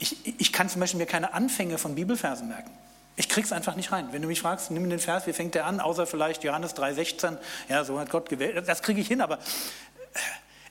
[0.00, 2.81] ich, ich kann zum Beispiel mir keine Anfänge von Bibelversen merken.
[3.16, 4.08] Ich krieg's einfach nicht rein.
[4.12, 7.36] Wenn du mich fragst, nimm den Vers, wie fängt der an, außer vielleicht Johannes 3,16,
[7.68, 8.66] ja, so hat Gott gewählt.
[8.66, 9.38] Das kriege ich hin, aber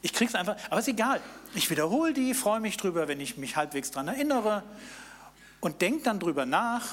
[0.02, 1.22] ich krieg's einfach, aber ist egal.
[1.54, 4.64] Ich wiederhole die, freue mich drüber, wenn ich mich halbwegs daran erinnere
[5.60, 6.88] und denke dann drüber nach.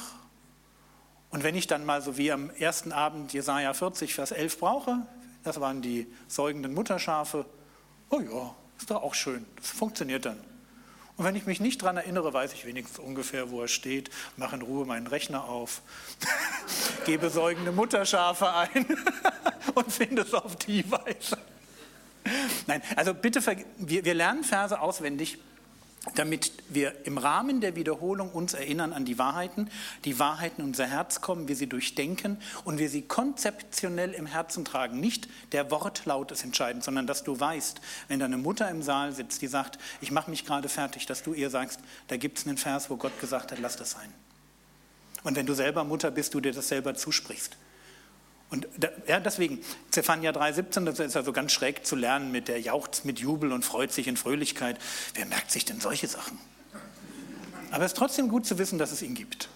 [1.31, 5.07] Und wenn ich dann mal so wie am ersten Abend Jesaja 40, Vers 11 brauche,
[5.45, 7.47] das waren die säugenden Mutterschafe,
[8.11, 10.48] oh ja, ist doch auch schön, das funktioniert dann.
[11.19, 14.55] Und wenn ich mich nicht daran erinnere, weiß ich wenigstens ungefähr, wo er steht, mache
[14.55, 15.83] in Ruhe meinen Rechner auf,
[17.05, 18.87] gebe säugende Mutterschafe ein
[19.75, 21.37] und finde es auf die Weise.
[22.69, 23.41] Nein, also bitte,
[23.79, 25.39] wir, wir lernen Verse auswendig,
[26.15, 29.71] damit wir im Rahmen der Wiederholung uns erinnern an die Wahrheiten,
[30.05, 34.65] die Wahrheiten in unser Herz kommen, wir sie durchdenken und wir sie konzeptionell im Herzen
[34.65, 35.01] tragen.
[35.01, 39.43] Nicht der Wortlaut ist entscheidend, sondern dass du weißt, wenn deine Mutter im Saal sitzt,
[39.43, 42.59] die sagt, ich mache mich gerade fertig, dass du ihr sagst, da gibt es einen
[42.59, 44.13] Vers, wo Gott gesagt hat, lass das sein.
[45.25, 47.57] Und wenn du selber Mutter bist, du dir das selber zusprichst.
[48.51, 49.61] Und da, ja, deswegen,
[49.91, 53.65] Zephania 3,17, das ist also ganz schräg zu lernen mit der jauchzt mit Jubel und
[53.65, 54.79] freut sich in Fröhlichkeit.
[55.15, 56.39] Wer merkt sich denn solche Sachen?
[57.71, 59.49] Aber es ist trotzdem gut zu wissen, dass es ihn gibt.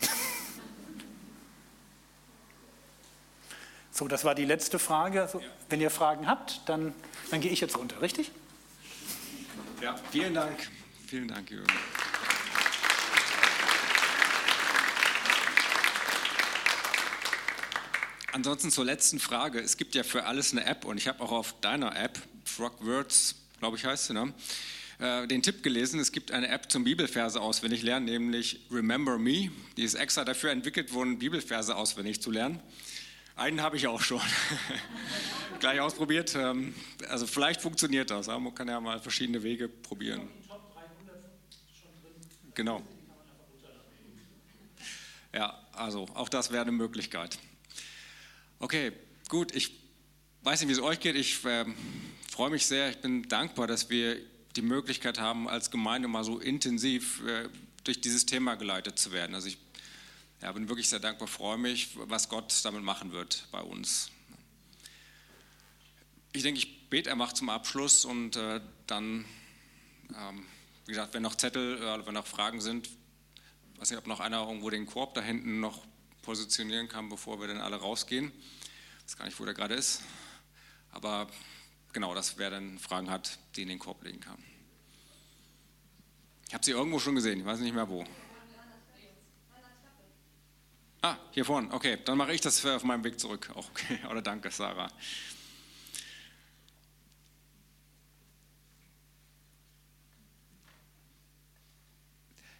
[3.95, 5.21] So, das war die letzte Frage.
[5.21, 6.95] Also, wenn ihr Fragen habt, dann,
[7.31, 8.33] dann gehe ich jetzt runter, richtig?
[9.83, 10.71] Ja, vielen Dank.
[11.07, 11.71] Vielen Dank, Jürgen.
[18.33, 19.61] Ansonsten zur letzten Frage.
[19.61, 23.35] Es gibt ja für alles eine App und ich habe auch auf deiner App, Frogwords,
[23.59, 24.33] glaube ich heißt sie, ne?
[24.99, 29.51] Äh, den Tipp gelesen, es gibt eine App zum Bibelverse auswendig lernen, nämlich Remember Me.
[29.77, 32.59] Die ist extra dafür entwickelt worden, Bibelverse auswendig zu lernen.
[33.37, 34.23] Einen habe ich auch schon.
[35.61, 36.35] Gleich ausprobiert.
[36.35, 36.75] Ähm,
[37.11, 38.29] also vielleicht funktioniert das.
[38.29, 40.27] Man kann ja mal verschiedene Wege probieren.
[42.55, 42.83] Genau.
[45.35, 47.39] Ja, also auch das wäre eine Möglichkeit.
[48.63, 48.93] Okay,
[49.29, 49.57] gut.
[49.57, 49.73] Ich
[50.43, 51.17] weiß nicht, wie es euch geht.
[51.17, 51.65] Ich äh,
[52.31, 52.91] freue mich sehr.
[52.91, 54.21] Ich bin dankbar, dass wir
[54.55, 57.49] die Möglichkeit haben, als Gemeinde mal so intensiv äh,
[57.83, 59.35] durch dieses Thema geleitet zu werden.
[59.35, 59.59] Also ich
[60.43, 64.13] ja, bin wirklich sehr dankbar, freue mich, was Gott damit machen wird bei uns.
[66.33, 69.25] Ich denke, ich bete einfach zum Abschluss und äh, dann,
[70.17, 70.47] ähm,
[70.87, 72.91] wie gesagt, wenn noch Zettel, äh, wenn noch Fragen sind,
[73.79, 75.85] weiß nicht, ob noch einer irgendwo den Korb da hinten noch
[76.23, 78.33] positionieren kann, bevor wir dann alle rausgehen.
[78.99, 80.03] Ich weiß gar nicht, wo der gerade ist.
[80.93, 81.29] Aber
[81.93, 84.43] genau, das wer dann Fragen hat, die in den Korb legen kann.
[86.49, 88.05] Ich habe sie irgendwo schon gesehen, ich weiß nicht mehr wo.
[91.01, 91.73] Ah, hier vorne.
[91.73, 93.51] Okay, dann mache ich das auf meinem Weg zurück.
[93.55, 93.99] Okay.
[94.11, 94.89] Oder danke, Sarah.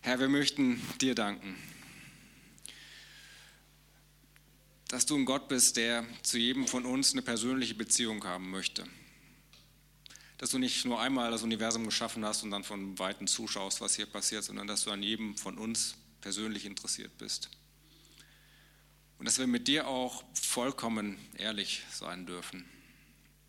[0.01, 1.57] Herr, wir möchten dir danken
[4.93, 8.85] dass du ein Gott bist, der zu jedem von uns eine persönliche Beziehung haben möchte.
[10.37, 13.97] Dass du nicht nur einmal das Universum geschaffen hast und dann von Weitem zuschaust, was
[13.97, 17.49] hier passiert, sondern dass du an jedem von uns persönlich interessiert bist.
[19.19, 22.63] Und dass wir mit dir auch vollkommen ehrlich sein dürfen.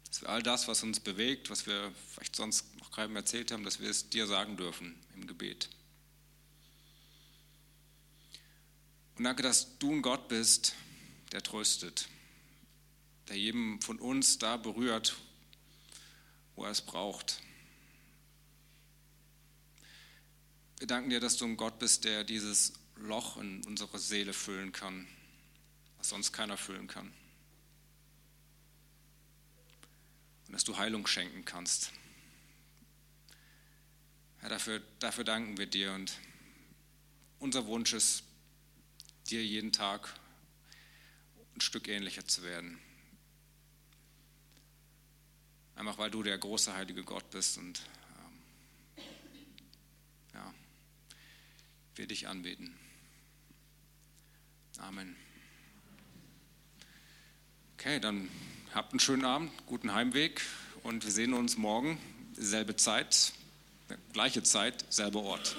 [0.08, 3.66] Dass wir all das, was uns bewegt, was wir vielleicht sonst noch keinem erzählt haben,
[3.66, 5.68] dass wir es dir sagen dürfen im Gebet.
[9.18, 10.74] Und danke, dass du ein Gott bist,
[11.34, 12.08] der tröstet,
[13.28, 15.18] der jedem von uns da berührt,
[16.56, 17.42] wo er es braucht.
[20.78, 24.72] Wir danken dir, dass du ein Gott bist, der dieses Loch in unsere Seele füllen
[24.72, 25.08] kann,
[25.98, 27.12] was sonst keiner füllen kann.
[30.46, 31.92] Und dass du Heilung schenken kannst.
[34.44, 36.14] Ja, dafür, dafür danken wir dir und
[37.40, 38.24] unser Wunsch ist,
[39.30, 40.14] dir jeden Tag
[41.56, 42.80] ein Stück ähnlicher zu werden.
[45.76, 47.82] Einfach weil du der große heilige Gott bist und
[48.98, 49.04] ähm,
[50.34, 50.54] ja,
[51.96, 52.78] wir dich anbeten.
[54.78, 55.16] Amen.
[57.78, 58.30] Okay, dann
[58.74, 60.42] habt einen schönen Abend, guten Heimweg
[60.84, 62.00] und wir sehen uns morgen,
[62.34, 63.34] selbe Zeit,
[64.14, 65.56] gleiche Zeit, selber Ort.